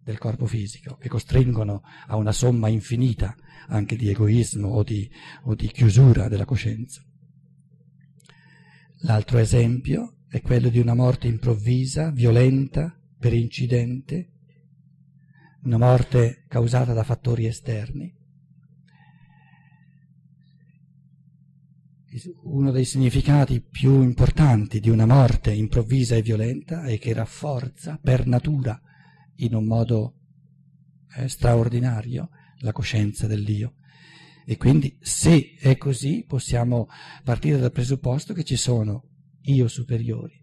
del 0.00 0.18
corpo 0.18 0.46
fisico 0.46 0.94
che 0.94 1.08
costringono 1.08 1.82
a 2.06 2.14
una 2.14 2.30
somma 2.30 2.68
infinita 2.68 3.34
anche 3.66 3.96
di 3.96 4.10
egoismo 4.10 4.68
o 4.68 4.84
di, 4.84 5.10
o 5.42 5.56
di 5.56 5.66
chiusura 5.66 6.28
della 6.28 6.44
coscienza. 6.44 7.02
L'altro 8.98 9.38
esempio 9.38 10.18
è 10.28 10.40
quello 10.40 10.68
di 10.68 10.78
una 10.78 10.94
morte 10.94 11.26
improvvisa, 11.26 12.12
violenta, 12.12 12.96
per 13.18 13.32
incidente, 13.32 14.30
una 15.64 15.78
morte 15.78 16.44
causata 16.46 16.92
da 16.92 17.02
fattori 17.02 17.46
esterni. 17.46 18.15
Uno 22.44 22.70
dei 22.70 22.84
significati 22.84 23.60
più 23.60 24.02
importanti 24.02 24.80
di 24.80 24.88
una 24.88 25.06
morte 25.06 25.52
improvvisa 25.52 26.14
e 26.14 26.22
violenta 26.22 26.84
è 26.84 26.98
che 26.98 27.12
rafforza 27.12 27.98
per 28.02 28.26
natura, 28.26 28.80
in 29.36 29.54
un 29.54 29.66
modo 29.66 30.14
eh, 31.16 31.28
straordinario, 31.28 32.30
la 32.60 32.72
coscienza 32.72 33.26
dell'io. 33.26 33.74
E 34.46 34.56
quindi 34.56 34.96
se 35.00 35.54
è 35.58 35.76
così 35.76 36.24
possiamo 36.26 36.88
partire 37.24 37.58
dal 37.58 37.72
presupposto 37.72 38.32
che 38.32 38.44
ci 38.44 38.56
sono 38.56 39.08
io 39.42 39.68
superiori, 39.68 40.40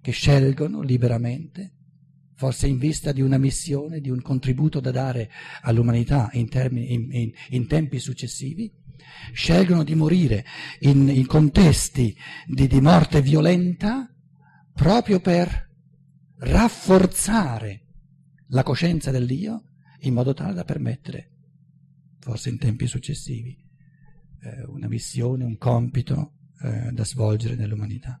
che 0.00 0.10
scelgono 0.10 0.80
liberamente, 0.80 1.74
forse 2.34 2.66
in 2.66 2.78
vista 2.78 3.12
di 3.12 3.20
una 3.20 3.38
missione, 3.38 4.00
di 4.00 4.10
un 4.10 4.20
contributo 4.22 4.80
da 4.80 4.90
dare 4.90 5.30
all'umanità 5.62 6.30
in, 6.32 6.48
termini, 6.48 6.92
in, 6.92 7.12
in, 7.12 7.32
in 7.50 7.66
tempi 7.66 7.98
successivi, 7.98 8.72
scelgono 9.32 9.84
di 9.84 9.94
morire 9.94 10.44
in, 10.80 11.08
in 11.08 11.26
contesti 11.26 12.16
di, 12.46 12.66
di 12.66 12.80
morte 12.80 13.20
violenta 13.22 14.08
proprio 14.72 15.20
per 15.20 15.70
rafforzare 16.38 17.84
la 18.48 18.62
coscienza 18.62 19.10
del 19.10 19.26
Dio 19.26 19.62
in 20.00 20.14
modo 20.14 20.34
tale 20.34 20.54
da 20.54 20.64
permettere, 20.64 21.32
forse 22.20 22.50
in 22.50 22.58
tempi 22.58 22.86
successivi, 22.86 23.56
eh, 24.42 24.64
una 24.66 24.88
missione, 24.88 25.44
un 25.44 25.56
compito 25.56 26.34
eh, 26.62 26.90
da 26.92 27.04
svolgere 27.04 27.56
nell'umanità. 27.56 28.20